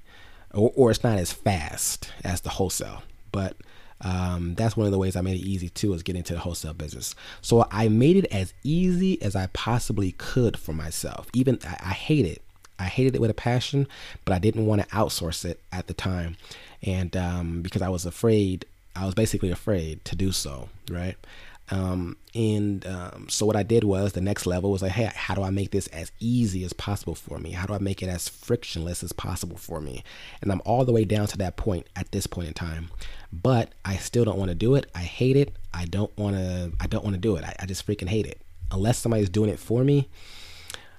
[0.53, 3.03] or, or it's not as fast as the wholesale.
[3.31, 3.57] But
[4.01, 6.39] um, that's one of the ways I made it easy too, is getting into the
[6.39, 7.15] wholesale business.
[7.41, 11.27] So I made it as easy as I possibly could for myself.
[11.33, 12.41] Even I, I hate it.
[12.79, 13.87] I hated it with a passion,
[14.25, 16.35] but I didn't want to outsource it at the time,
[16.81, 18.65] and um, because I was afraid,
[18.95, 20.69] I was basically afraid to do so.
[20.89, 21.15] Right.
[21.71, 25.33] Um, and um, so what I did was the next level was like, hey, how
[25.33, 27.51] do I make this as easy as possible for me?
[27.51, 30.03] How do I make it as frictionless as possible for me?
[30.41, 32.91] And I'm all the way down to that point at this point in time,
[33.31, 34.91] but I still don't want to do it.
[34.93, 35.55] I hate it.
[35.73, 36.73] I don't want to.
[36.81, 37.45] I don't want to do it.
[37.45, 38.41] I, I, just freaking hate it.
[38.71, 40.09] Unless somebody's doing it for me,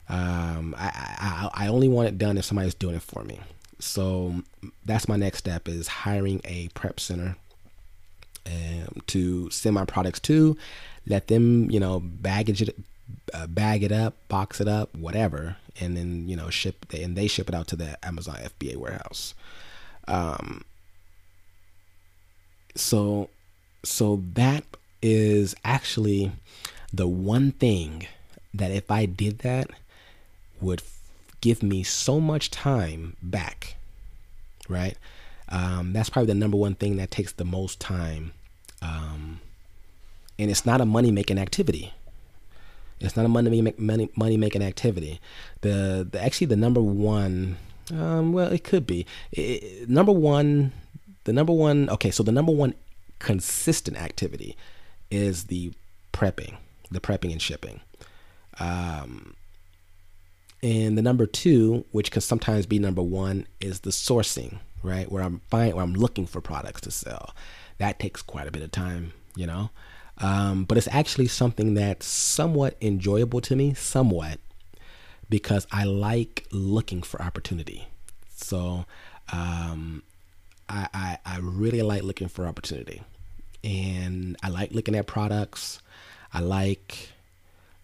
[0.09, 3.40] um, I, I I only want it done if somebody's doing it for me.
[3.78, 4.43] So
[4.86, 7.36] that's my next step is hiring a prep center
[8.47, 10.56] um, to send my products to,
[11.06, 12.77] let them, you know, baggage it,
[13.35, 17.27] uh, bag it up, box it up, whatever, and then you know ship and they
[17.27, 19.35] ship it out to the Amazon FBA warehouse.
[20.09, 20.64] Um,
[22.74, 23.28] so,
[23.82, 24.64] so that
[25.01, 26.32] is actually
[26.93, 28.06] the one thing
[28.55, 29.70] that if I did that
[30.60, 30.82] would
[31.40, 33.77] give me so much time back,
[34.69, 34.97] right?
[35.53, 38.33] Um, that's probably the number one thing that takes the most time.
[38.81, 39.41] Um,
[40.39, 41.93] and it's not a money making activity.
[43.01, 45.20] It's not a money money money making activity.
[45.61, 47.57] The, the actually the number one,
[47.93, 50.73] um, well, it could be it, number one.
[51.24, 51.89] The number one.
[51.91, 52.74] Okay, so the number one
[53.19, 54.57] consistent activity
[55.11, 55.73] is the
[56.12, 56.57] prepping,
[56.91, 57.81] the prepping and shipping.
[58.59, 59.35] Um,
[60.62, 65.11] and the number two, which can sometimes be number one, is the sourcing, right?
[65.11, 67.35] Where I'm finding, where I'm looking for products to sell.
[67.79, 69.71] That takes quite a bit of time, you know.
[70.19, 74.39] Um, but it's actually something that's somewhat enjoyable to me, somewhat,
[75.29, 77.89] because I like looking for opportunity.
[78.29, 78.85] So
[79.33, 80.03] um,
[80.69, 83.03] I, I, I really like looking for opportunity,
[83.65, 85.81] and I like looking at products.
[86.33, 87.11] I like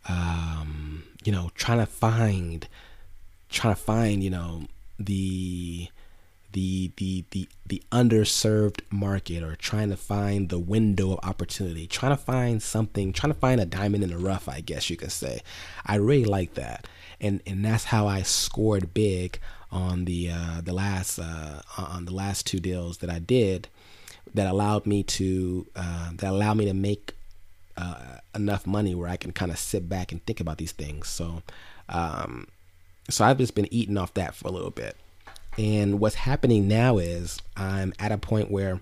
[0.09, 2.67] um, you know trying to find
[3.49, 4.63] trying to find you know
[4.99, 5.89] the
[6.59, 12.11] the the the the underserved market or trying to find the window of opportunity trying
[12.11, 15.13] to find something trying to find a diamond in the rough i guess you could
[15.13, 15.41] say.
[15.87, 16.89] I really like that.
[17.21, 19.39] And and that's how i scored big
[19.71, 23.69] on the uh, the last uh, on the last two deals that i did
[24.35, 27.15] that allowed me to uh, that allowed me to make
[27.77, 31.07] uh, enough money where i can kind of sit back and think about these things.
[31.07, 31.43] So
[31.89, 32.49] um,
[33.09, 34.97] so i've just been eating off that for a little bit
[35.57, 38.81] and what's happening now is I'm at a point where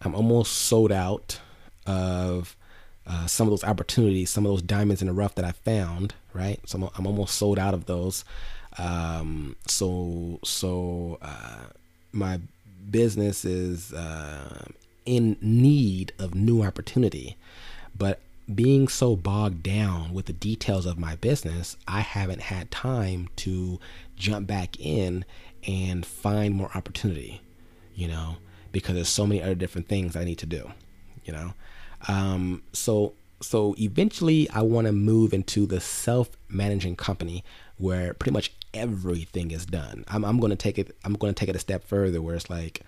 [0.00, 1.40] I'm almost sold out
[1.86, 2.56] of
[3.06, 6.14] uh, some of those opportunities, some of those diamonds in the rough that I found,
[6.32, 6.60] right?
[6.66, 8.24] So I'm, I'm almost sold out of those.
[8.78, 11.64] Um, so so uh,
[12.12, 12.40] my
[12.90, 14.64] business is uh,
[15.04, 17.36] in need of new opportunity,
[17.96, 18.20] but
[18.52, 23.78] being so bogged down with the details of my business, I haven't had time to
[24.22, 25.24] jump back in
[25.66, 27.40] and find more opportunity,
[27.94, 28.36] you know,
[28.70, 30.70] because there's so many other different things I need to do,
[31.24, 31.54] you know.
[32.08, 37.42] Um, so so eventually I want to move into the self-managing company
[37.76, 40.04] where pretty much everything is done.
[40.06, 40.96] I'm, I'm going to take it.
[41.04, 42.82] I'm going to take it a step further where it's like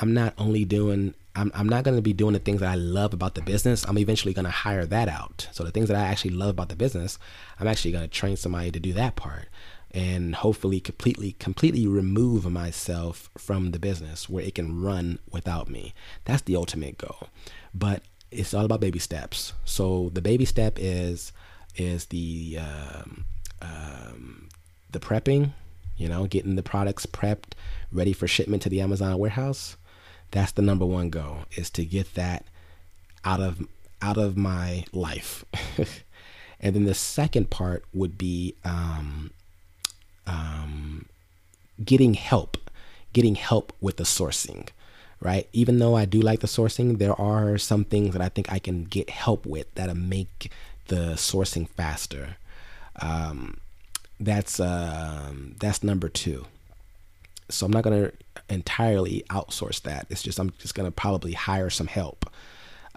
[0.00, 2.74] I'm not only doing I'm, I'm not going to be doing the things that I
[2.74, 3.86] love about the business.
[3.86, 5.48] I'm eventually going to hire that out.
[5.52, 7.18] So the things that I actually love about the business,
[7.60, 9.48] I'm actually going to train somebody to do that part
[9.92, 15.94] and hopefully completely completely remove myself from the business where it can run without me.
[16.24, 17.28] That's the ultimate goal.
[17.74, 19.54] But it's all about baby steps.
[19.64, 21.32] So the baby step is
[21.76, 23.24] is the um,
[23.62, 24.48] um,
[24.90, 25.52] the prepping,
[25.96, 27.52] you know, getting the products prepped,
[27.92, 29.76] ready for shipment to the Amazon warehouse.
[30.30, 32.44] That's the number one goal is to get that
[33.24, 33.66] out of
[34.02, 35.44] out of my life.
[36.60, 39.30] and then the second part would be um,
[40.28, 41.06] um,
[41.84, 42.56] getting help,
[43.12, 44.68] getting help with the sourcing,
[45.20, 45.48] right?
[45.52, 48.58] Even though I do like the sourcing, there are some things that I think I
[48.58, 50.52] can get help with that'll make
[50.86, 52.36] the sourcing faster.
[53.00, 53.58] Um,
[54.20, 56.46] that's um, that's number two.
[57.48, 58.12] So I'm not gonna
[58.48, 60.06] entirely outsource that.
[60.10, 62.28] It's just I'm just gonna probably hire some help.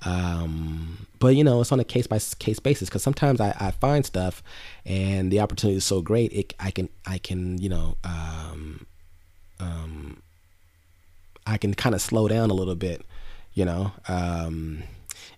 [0.03, 3.71] Um, but you know, it's on a case by case basis because sometimes I, I
[3.71, 4.41] find stuff
[4.85, 8.87] and the opportunity is so great, it, I can, I can, you know, um,
[9.59, 10.21] um,
[11.45, 13.05] I can kind of slow down a little bit,
[13.53, 14.83] you know, um,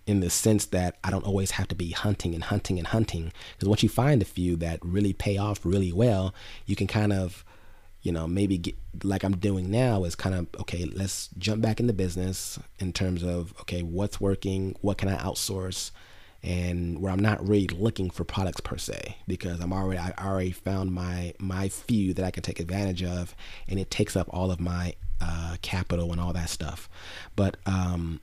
[0.06, 3.32] in the sense that I don't always have to be hunting and hunting and hunting.
[3.52, 6.34] Because once you find a few that really pay off really well,
[6.66, 7.44] you can kind of,
[8.04, 10.84] you know, maybe get like I'm doing now is kind of okay.
[10.84, 15.16] Let's jump back in the business in terms of okay, what's working, what can I
[15.16, 15.90] outsource,
[16.42, 20.52] and where I'm not really looking for products per se because I'm already I already
[20.52, 23.34] found my my few that I can take advantage of,
[23.68, 26.90] and it takes up all of my uh, capital and all that stuff.
[27.34, 28.20] But um,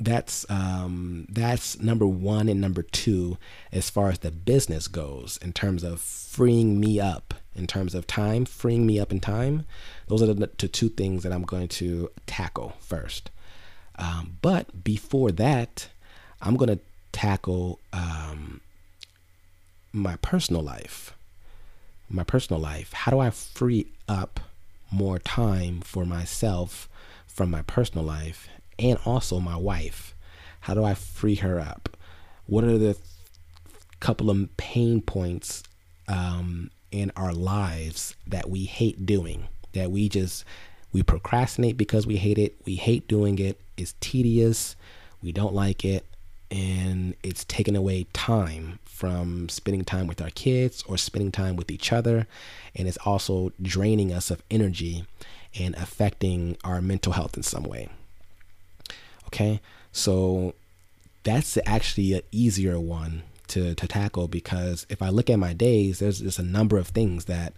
[0.00, 3.36] that's um, that's number one and number two
[3.70, 8.06] as far as the business goes in terms of freeing me up in terms of
[8.06, 9.64] time freeing me up in time
[10.08, 13.30] those are the, the two things that i'm going to tackle first
[13.98, 15.88] um, but before that
[16.42, 16.78] i'm going to
[17.12, 18.60] tackle um,
[19.92, 21.14] my personal life
[22.08, 24.40] my personal life how do i free up
[24.90, 26.88] more time for myself
[27.26, 30.14] from my personal life and also my wife.
[30.60, 31.96] How do I free her up?
[32.46, 32.96] What are the
[34.00, 35.62] couple of pain points
[36.08, 39.48] um, in our lives that we hate doing?
[39.72, 40.44] That we just
[40.92, 42.56] we procrastinate because we hate it.
[42.64, 43.60] We hate doing it.
[43.76, 44.76] It's tedious.
[45.22, 46.06] We don't like it,
[46.50, 51.70] and it's taking away time from spending time with our kids or spending time with
[51.70, 52.26] each other,
[52.74, 55.04] and it's also draining us of energy
[55.58, 57.88] and affecting our mental health in some way.
[59.26, 59.60] Okay,
[59.92, 60.54] so
[61.24, 65.98] that's actually an easier one to, to tackle because if I look at my days,
[65.98, 67.52] there's just a number of things that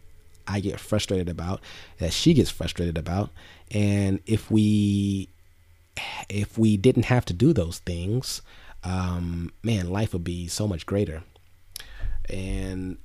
[0.46, 1.60] I get frustrated about,
[1.98, 3.30] that she gets frustrated about,
[3.70, 5.28] and if we
[6.28, 8.40] if we didn't have to do those things,
[8.84, 11.22] um, man, life would be so much greater.
[12.30, 12.98] And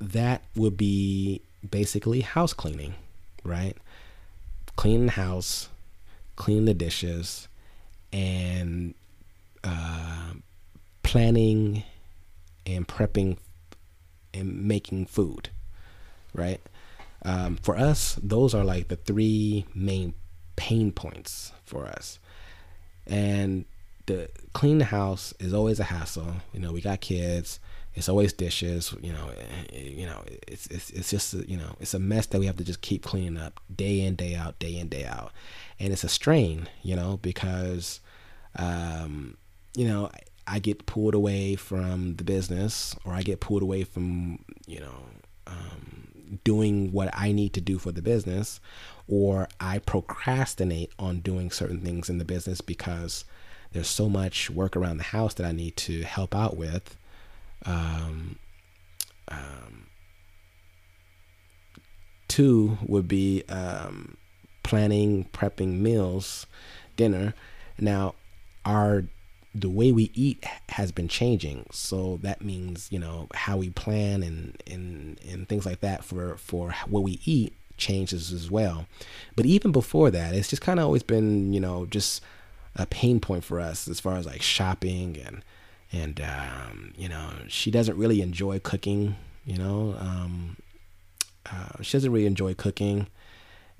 [0.00, 2.94] that would be basically house cleaning,
[3.44, 3.76] right?
[4.76, 5.68] Clean the house,
[6.36, 7.48] clean the dishes,
[8.12, 8.94] and
[9.64, 10.32] uh,
[11.02, 11.82] planning
[12.66, 13.38] and prepping
[14.34, 15.50] and making food,
[16.34, 16.60] right?
[17.24, 20.14] Um, for us, those are like the three main
[20.56, 22.18] pain points for us.
[23.06, 23.64] And
[24.06, 26.34] the clean the house is always a hassle.
[26.52, 27.60] You know, we got kids.
[27.94, 28.94] It's always dishes.
[29.00, 29.30] You know,
[29.72, 32.56] eh, you know, it's it's it's just you know, it's a mess that we have
[32.56, 35.32] to just keep cleaning up day in day out, day in day out
[35.78, 38.00] and it's a strain, you know, because,
[38.56, 39.36] um,
[39.74, 40.10] you know,
[40.46, 45.02] I get pulled away from the business, or I get pulled away from, you know,
[45.46, 46.08] um,
[46.44, 48.60] doing what I need to do for the business,
[49.08, 53.24] or I procrastinate on doing certain things in the business because
[53.72, 56.96] there's so much work around the house that I need to help out with.
[57.64, 58.38] Um,
[59.28, 59.86] um,
[62.28, 64.16] two would be um,
[64.62, 66.46] planning, prepping meals,
[66.96, 67.34] dinner.
[67.78, 68.14] Now,
[68.64, 69.04] our
[69.60, 74.22] the way we eat has been changing, so that means you know how we plan
[74.22, 78.86] and and and things like that for for what we eat changes as well.
[79.34, 82.22] But even before that, it's just kind of always been you know just
[82.74, 85.42] a pain point for us as far as like shopping and
[85.92, 89.16] and um, you know she doesn't really enjoy cooking.
[89.44, 90.56] You know, um,
[91.50, 93.06] uh, she doesn't really enjoy cooking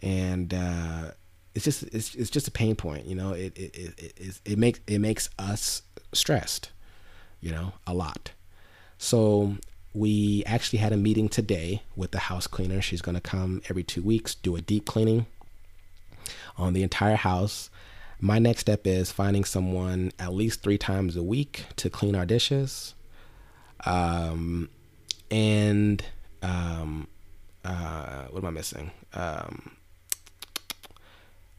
[0.03, 1.11] and uh,
[1.57, 3.07] it's just it's, it's just a pain point.
[3.07, 6.71] You know, it it, it it it makes it makes us stressed.
[7.41, 8.33] You know, a lot.
[8.99, 9.57] So
[9.95, 12.83] we actually had a meeting today with the house cleaner.
[12.83, 15.27] She's going to come every two weeks, do a deep cleaning
[16.59, 17.71] on the entire house.
[18.21, 22.27] My next step is finding someone at least three times a week to clean our
[22.27, 22.95] dishes.
[23.85, 24.69] Um,
[25.31, 26.05] and
[26.43, 27.09] um,
[27.65, 28.91] uh, what am I missing?
[29.15, 29.77] Um,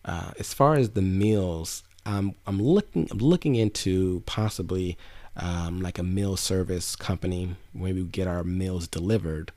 [0.07, 4.97] uh, as far as the meals, I'm I'm looking I'm looking into possibly
[5.35, 9.51] um, like a meal service company where we get our meals delivered.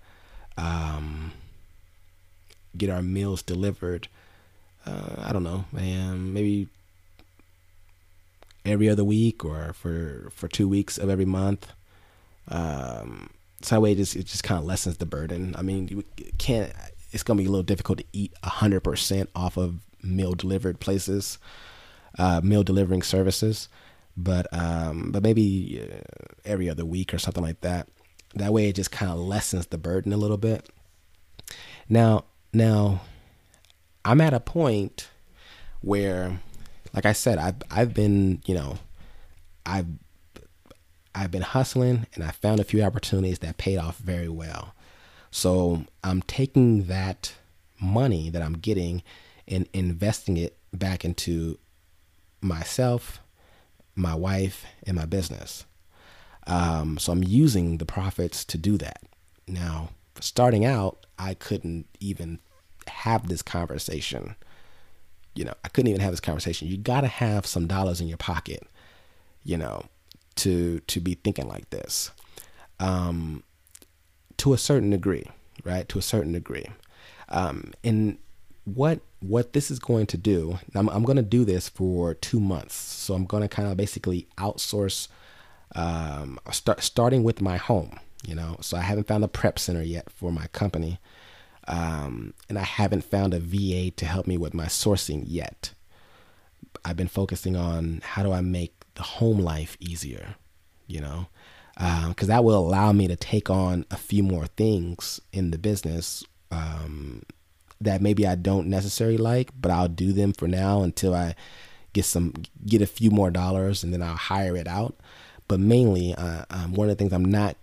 [0.59, 1.33] Um,
[2.77, 4.09] get our meals delivered.
[4.85, 6.33] Uh, I don't know, man.
[6.33, 6.69] Maybe
[8.65, 11.69] every other week or for for two weeks of every month.
[12.49, 13.31] Um,
[13.63, 15.55] so that way, it just it just kind of lessens the burden.
[15.57, 16.05] I mean, you
[16.39, 16.73] can't.
[17.13, 21.39] It's gonna be a little difficult to eat hundred percent off of meal delivered places,
[22.19, 23.69] uh, meal delivering services,
[24.17, 25.97] but um, but maybe uh,
[26.45, 27.89] every other week or something like that.
[28.35, 30.69] That way, it just kind of lessens the burden a little bit.
[31.89, 33.01] Now, now,
[34.05, 35.09] I'm at a point
[35.81, 36.41] where,
[36.93, 38.79] like I said, I've I've been you know
[39.67, 39.87] I've
[41.15, 44.75] I've been hustling and I found a few opportunities that paid off very well.
[45.31, 47.35] So I'm taking that
[47.81, 49.03] money that I'm getting
[49.51, 51.59] and investing it back into
[52.41, 53.21] myself,
[53.95, 55.65] my wife, and my business.
[56.47, 59.03] Um, so I'm using the profits to do that.
[59.47, 59.91] Now,
[60.21, 62.39] starting out, I couldn't even
[62.87, 64.37] have this conversation.
[65.35, 66.69] You know, I couldn't even have this conversation.
[66.69, 68.67] You got to have some dollars in your pocket,
[69.45, 69.85] you know,
[70.37, 72.11] to to be thinking like this.
[72.79, 73.43] Um,
[74.39, 75.27] to a certain degree,
[75.65, 75.89] right?
[75.91, 76.67] To a certain degree.
[77.29, 78.17] Um, and
[78.65, 82.41] what what this is going to do, I'm, I'm going to do this for two
[82.41, 82.75] months.
[82.75, 85.09] So I'm going to kind of basically outsource,
[85.75, 87.99] um, start starting with my home.
[88.27, 90.99] You know, so I haven't found a prep center yet for my company,
[91.67, 95.73] um, and I haven't found a VA to help me with my sourcing yet.
[96.85, 100.35] I've been focusing on how do I make the home life easier,
[100.87, 101.29] you know,
[101.75, 105.59] because um, that will allow me to take on a few more things in the
[105.59, 107.23] business um,
[107.81, 111.35] that maybe I don't necessarily like, but I'll do them for now until I
[111.93, 112.35] get some
[112.67, 114.97] get a few more dollars, and then I'll hire it out.
[115.49, 117.57] But mainly, uh, um, one of the things I'm not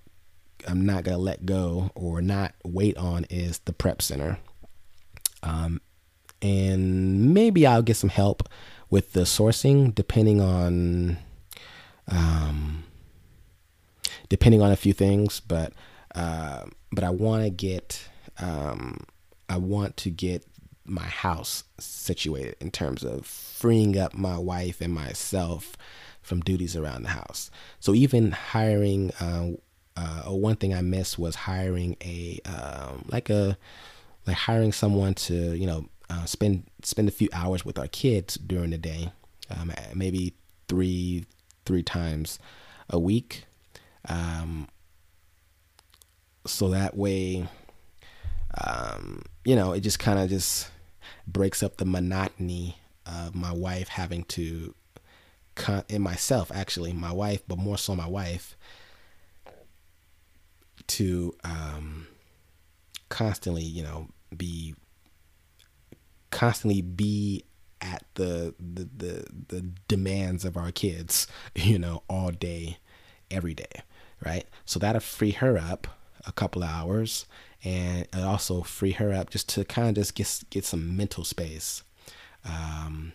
[0.68, 4.40] I'm not gonna let go or not wait on is the prep center.
[5.44, 5.82] Um,
[6.42, 8.48] and maybe I'll get some help
[8.90, 11.18] with the sourcing, depending on
[12.08, 12.84] um,
[14.30, 15.40] depending on a few things.
[15.40, 15.74] But
[16.16, 18.08] uh, but I want to get
[18.40, 19.06] um,
[19.50, 20.46] I want to get
[20.86, 25.76] my house situated in terms of freeing up my wife and myself
[26.22, 27.52] from duties around the house.
[27.80, 29.52] So even hiring, uh,
[29.96, 33.58] uh, one thing I missed was hiring a um, like a
[34.26, 38.36] like hiring someone to you know uh, spend spend a few hours with our kids
[38.36, 39.12] during the day,
[39.50, 40.34] um, maybe
[40.68, 41.26] three
[41.66, 42.40] three times
[42.90, 43.46] a week.
[44.08, 44.68] Um,
[46.46, 47.48] so that way
[48.64, 50.70] um, you know, it just kind of just
[51.28, 54.74] breaks up the monotony of my wife having to,
[55.90, 58.56] and myself actually, my wife, but more so my wife,
[60.88, 62.08] to um,
[63.10, 64.76] constantly, you know, be
[66.30, 67.44] constantly be
[67.80, 72.78] at the, the the the demands of our kids, you know, all day,
[73.30, 73.84] every day,
[74.26, 74.46] right?
[74.66, 75.88] So that'll free her up
[76.26, 77.26] a couple hours
[77.64, 81.84] and also free her up just to kind of just get get some mental space.
[82.46, 83.14] Um,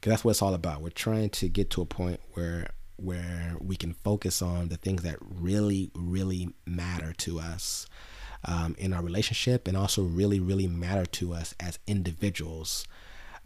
[0.00, 0.82] cause that's what it's all about.
[0.82, 5.02] We're trying to get to a point where where we can focus on the things
[5.02, 7.86] that really really matter to us
[8.44, 12.86] um, in our relationship and also really really matter to us as individuals.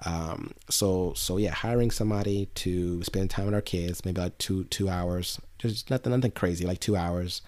[0.06, 4.64] Um, so so yeah, hiring somebody to spend time with our kids, maybe like two
[4.64, 7.42] two hours, just nothing nothing crazy, like two hours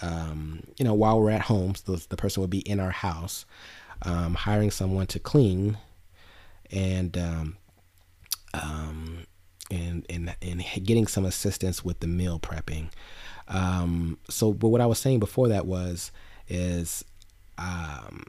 [0.00, 3.44] um, you know, while we're at home, so the person would be in our house,
[4.02, 5.76] um, hiring someone to clean
[6.70, 7.56] and um,
[8.54, 9.26] um,
[9.70, 12.88] and and and getting some assistance with the meal prepping.
[13.48, 16.10] Um, so, but what I was saying before that was
[16.48, 17.04] is
[17.58, 18.24] um,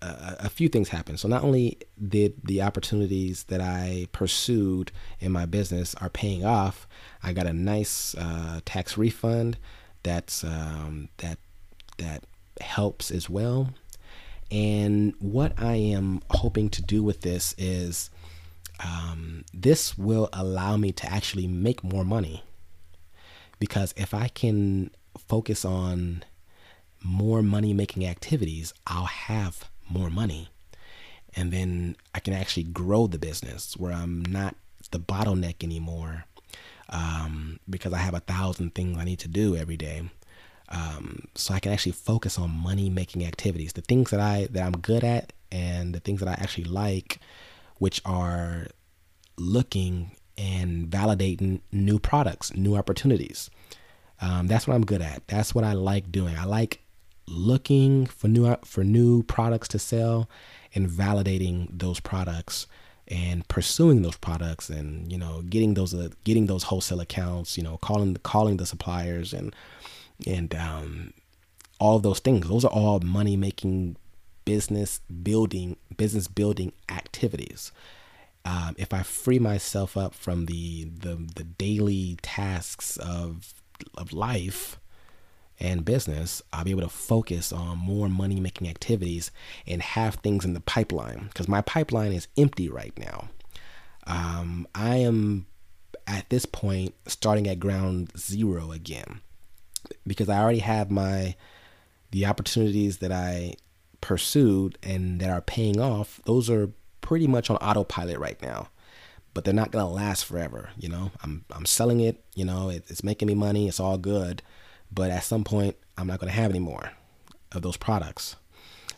[0.00, 1.20] a, a, few things happened.
[1.20, 1.78] So not only
[2.08, 4.90] did the opportunities that I pursued
[5.20, 6.86] in my business are paying off,
[7.22, 9.58] I got a nice uh, tax refund
[10.02, 11.38] that's um, that
[11.98, 12.24] that
[12.60, 13.70] helps as well.
[14.50, 18.10] And what I am hoping to do with this is
[18.84, 22.42] um, this will allow me to actually make more money
[23.58, 26.24] because if I can focus on
[27.02, 30.48] more money making activities, I'll have more money.
[31.34, 34.56] And then I can actually grow the business where I'm not
[34.90, 36.24] the bottleneck anymore
[36.92, 40.02] um, because I have a thousand things I need to do every day.
[40.68, 44.62] Um, so I can actually focus on money making activities, the things that I that
[44.62, 47.18] I'm good at, and the things that I actually like,
[47.78, 48.68] which are
[49.36, 53.50] looking and validating new products, new opportunities.
[54.20, 55.26] Um, that's what I'm good at.
[55.26, 56.36] That's what I like doing.
[56.36, 56.80] I like
[57.26, 60.28] looking for new for new products to sell
[60.74, 62.66] and validating those products
[63.12, 67.62] and pursuing those products and you know getting those uh, getting those wholesale accounts you
[67.62, 69.54] know calling calling the suppliers and
[70.26, 71.12] and um,
[71.78, 72.48] all those things.
[72.48, 73.96] Those are all money making
[74.44, 77.72] business building business building activities.
[78.44, 83.52] Um, if I free myself up from the the, the daily tasks of
[83.96, 84.78] of life
[85.62, 89.30] and business, I'll be able to focus on more money making activities
[89.64, 93.28] and have things in the pipeline because my pipeline is empty right now.
[94.06, 95.46] Um, I am
[96.08, 99.20] at this point starting at ground zero again
[100.04, 101.36] because I already have my
[102.10, 103.54] the opportunities that I
[104.00, 106.20] pursued and that are paying off.
[106.26, 106.70] Those are
[107.00, 108.68] pretty much on autopilot right now,
[109.32, 110.70] but they're not gonna last forever.
[110.76, 112.24] You know, I'm I'm selling it.
[112.34, 113.68] You know, it, it's making me money.
[113.68, 114.42] It's all good,
[114.92, 116.92] but at some point, I'm not gonna have any more
[117.52, 118.36] of those products,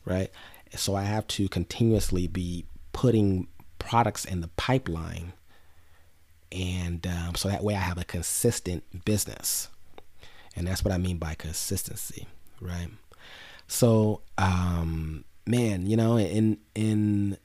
[0.04, 0.30] right?
[0.76, 3.48] So I have to continuously be putting
[3.78, 5.32] products in the pipeline,
[6.50, 9.68] and um, so that way I have a consistent business,
[10.56, 12.26] and that's what I mean by consistency,
[12.60, 12.88] right?
[13.66, 17.38] So, um, man, you know, in in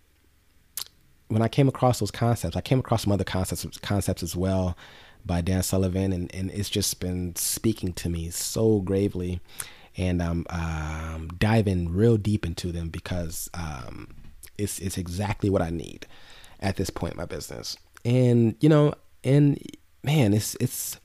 [1.27, 4.75] when I came across those concepts, I came across some other concepts concepts as well
[5.29, 9.39] by Dan Sullivan, and, and it's just been speaking to me so gravely,
[9.95, 14.15] and I'm um, diving real deep into them because um,
[14.57, 16.07] it's it's exactly what I need
[16.59, 19.61] at this point in my business, and you know, and
[20.01, 20.99] man, it's it's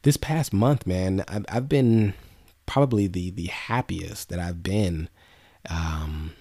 [0.00, 2.14] this past month, man, I've I've been
[2.64, 5.10] probably the the happiest that I've been
[5.68, 6.32] um,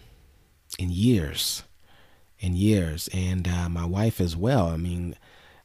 [0.79, 1.63] in years,
[2.39, 4.67] in years, and uh, my wife as well.
[4.67, 5.15] I mean,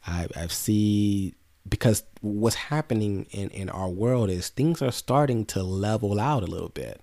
[0.07, 1.35] I I see
[1.69, 6.47] because what's happening in in our world is things are starting to level out a
[6.47, 7.01] little bit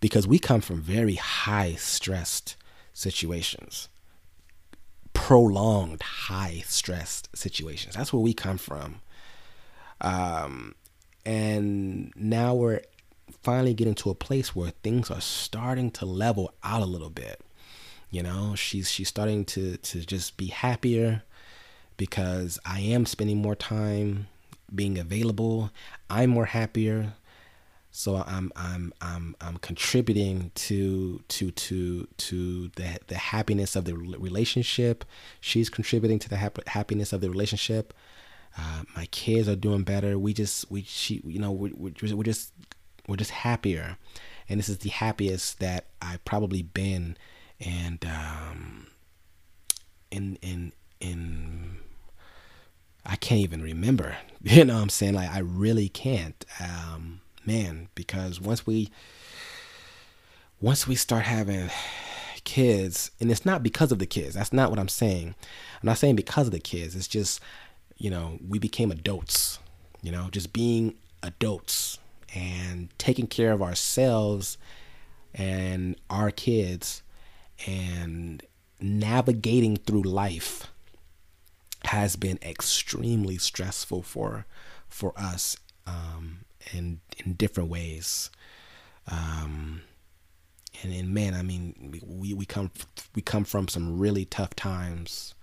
[0.00, 2.56] because we come from very high stressed
[2.92, 3.88] situations
[5.12, 7.94] prolonged high stressed situations.
[7.94, 9.00] That's where we come from.
[10.00, 10.74] Um,
[11.24, 12.82] and now we're
[13.42, 17.40] finally getting to a place where things are starting to level out a little bit.
[18.10, 21.22] You know, she's she's starting to to just be happier
[22.02, 24.26] because I am spending more time
[24.74, 25.70] being available.
[26.10, 27.12] I'm more happier.
[27.92, 33.94] So I'm I'm I'm I'm contributing to to to to the the happiness of the
[33.94, 35.04] relationship.
[35.40, 37.94] She's contributing to the hap- happiness of the relationship.
[38.58, 40.18] Uh, my kids are doing better.
[40.18, 42.52] We just we she you know we we're, we're just
[43.06, 43.96] we're just happier,
[44.48, 47.16] and this is the happiest that I've probably been,
[47.60, 48.88] and um,
[50.10, 51.81] in in in
[53.04, 54.16] I can't even remember.
[54.44, 55.14] You know what I'm saying?
[55.14, 56.44] Like I really can't.
[56.58, 58.90] Um, man, because once we
[60.60, 61.70] once we start having
[62.42, 64.34] kids, and it's not because of the kids.
[64.34, 65.28] That's not what I'm saying.
[65.28, 66.96] I'm not saying because of the kids.
[66.96, 67.40] It's just
[67.98, 69.60] you know, we became adults,
[70.02, 72.00] you know, just being adults
[72.34, 74.58] and taking care of ourselves
[75.34, 77.02] and our kids
[77.64, 78.42] and
[78.80, 80.71] navigating through life
[81.86, 84.46] has been extremely stressful for
[84.88, 85.56] for us
[85.86, 86.40] um,
[86.72, 88.30] in in different ways.
[89.08, 89.82] Um,
[90.82, 92.70] and, and man, I mean, we, we come
[93.14, 95.34] we come from some really tough times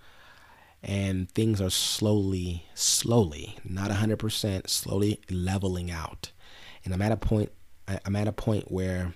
[0.82, 6.32] and things are slowly, slowly, not 100%, slowly leveling out.
[6.86, 7.52] And I'm at a point,
[8.06, 9.14] I'm at a point where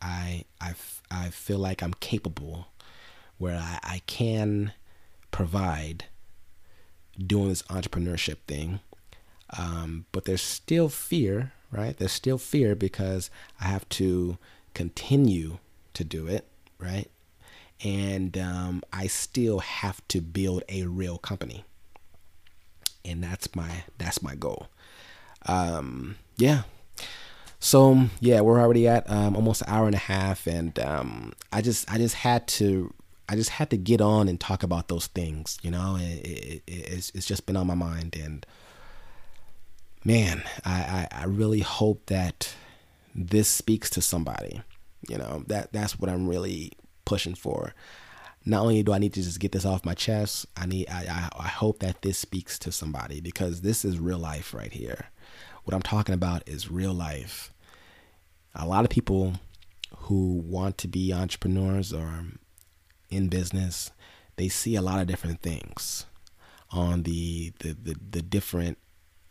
[0.00, 0.74] I, I,
[1.10, 2.68] I feel like I'm capable,
[3.38, 4.72] where I, I can
[5.30, 6.06] provide
[7.26, 8.80] doing this entrepreneurship thing.
[9.56, 11.96] Um, but there's still fear, right?
[11.96, 13.30] There's still fear because
[13.60, 14.38] I have to
[14.74, 15.58] continue
[15.94, 16.46] to do it,
[16.78, 17.08] right?
[17.84, 21.64] and um, I still have to build a real company,
[23.04, 24.68] and that's my that's my goal.
[25.46, 26.62] Um, yeah.
[27.58, 31.60] So yeah, we're already at um, almost an hour and a half, and um, I
[31.60, 32.92] just I just had to
[33.32, 35.56] I just had to get on and talk about those things.
[35.62, 38.44] You know, it, it, it's it's just been on my mind, and
[40.04, 42.54] man, I, I I really hope that
[43.14, 44.60] this speaks to somebody.
[45.08, 46.72] You know that that's what I'm really
[47.06, 47.72] pushing for.
[48.44, 51.06] Not only do I need to just get this off my chest, I need I,
[51.08, 55.06] I, I hope that this speaks to somebody because this is real life right here.
[55.64, 57.50] What I'm talking about is real life.
[58.54, 59.36] A lot of people
[60.00, 62.26] who want to be entrepreneurs or
[63.12, 63.90] in business,
[64.36, 66.06] they see a lot of different things
[66.70, 68.78] on the the the, the different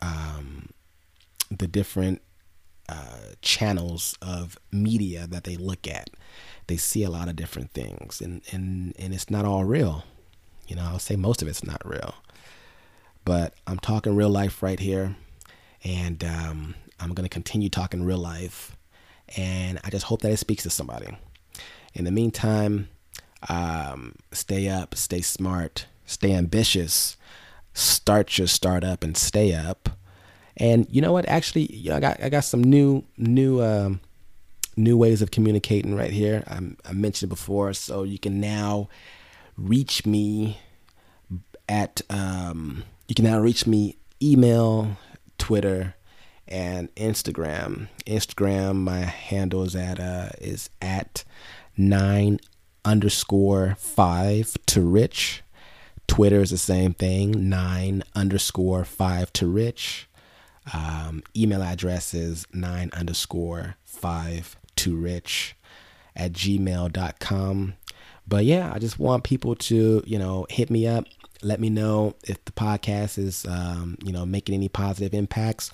[0.02, 0.70] um,
[1.50, 2.22] the different
[2.88, 6.10] uh, channels of media that they look at.
[6.68, 10.04] They see a lot of different things and and and it's not all real.
[10.68, 12.16] You know i'll say most of it's not real.
[13.26, 15.16] But i'm talking real life right here
[15.84, 18.76] and um, i'm to continue talking real life
[19.38, 21.18] and i just hope that it speaks to somebody.
[21.94, 22.88] In the meantime
[23.50, 27.18] um, stay up stay smart stay ambitious
[27.74, 29.90] start your startup and stay up
[30.58, 34.00] and you know what actually you know, i got i got some new new um,
[34.76, 36.44] new ways of communicating right here.
[36.48, 38.90] I, I mentioned before, so you can now
[39.58, 40.60] reach me
[41.68, 44.98] at um, you can now reach me email,
[45.38, 45.96] Twitter,
[46.48, 47.88] and Instagram.
[48.06, 51.24] Instagram, my handle is at uh, is at
[51.78, 52.40] nine
[52.86, 55.44] underscore five to rich.
[56.08, 60.10] Twitter is the same thing, nine underscore five to rich.
[60.74, 65.56] Um, email address is nine underscore five to rich
[66.16, 67.74] at gmail.com.
[68.28, 71.06] But yeah, I just want people to, you know, hit me up.
[71.42, 75.72] Let me know if the podcast is, um, you know, making any positive impacts.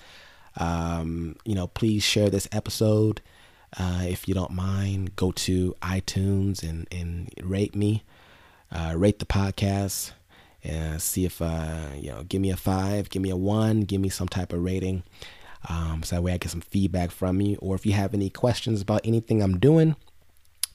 [0.56, 3.20] Um, you know, please share this episode.
[3.76, 8.02] Uh, if you don't mind, go to iTunes and, and rate me,
[8.72, 10.12] uh, rate the podcast,
[10.64, 14.00] and see if, uh, you know, give me a five, give me a one, give
[14.00, 15.02] me some type of rating.
[15.68, 17.56] Um, so that way I get some feedback from you.
[17.56, 19.96] Or if you have any questions about anything I'm doing,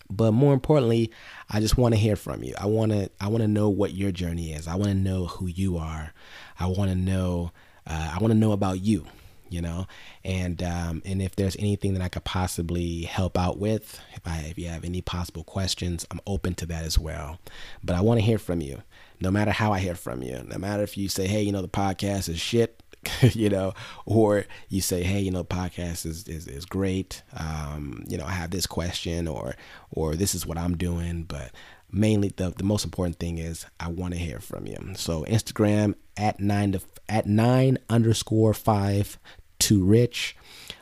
[0.10, 1.12] but more importantly,
[1.50, 2.54] I just want to hear from you.
[2.58, 4.68] I want to I want to know what your journey is.
[4.68, 6.14] I want to know who you are.
[6.60, 7.52] I want to know
[7.88, 9.06] uh, I want to know about you.
[9.50, 9.88] You know,
[10.24, 14.40] and um, and if there's anything that I could possibly help out with, if I
[14.50, 17.40] if you have any possible questions, I'm open to that as well.
[17.84, 18.82] But I want to hear from you,
[19.20, 20.44] no matter how I hear from you.
[20.48, 22.82] No matter if you say, hey, you know, the podcast is shit.
[23.22, 23.74] you know,
[24.06, 27.22] or you say, hey, you know, podcast is is, is great.
[27.38, 29.56] Um, you know, I have this question or
[29.92, 31.52] or this is what I'm doing, but
[31.94, 34.78] mainly the, the most important thing is I want to hear from you.
[34.96, 39.20] So Instagram at nine to at nine underscore five
[39.60, 40.36] to rich,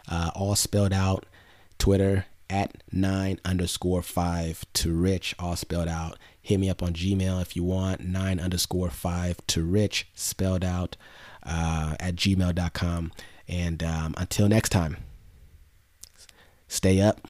[0.10, 1.26] uh, all spelled out.
[1.78, 6.18] Twitter at nine underscore five to rich, all spelled out.
[6.42, 10.96] Hit me up on Gmail if you want, nine underscore five to rich, spelled out
[11.44, 13.12] uh, at gmail.com.
[13.48, 14.98] And um, until next time,
[16.68, 17.20] stay up,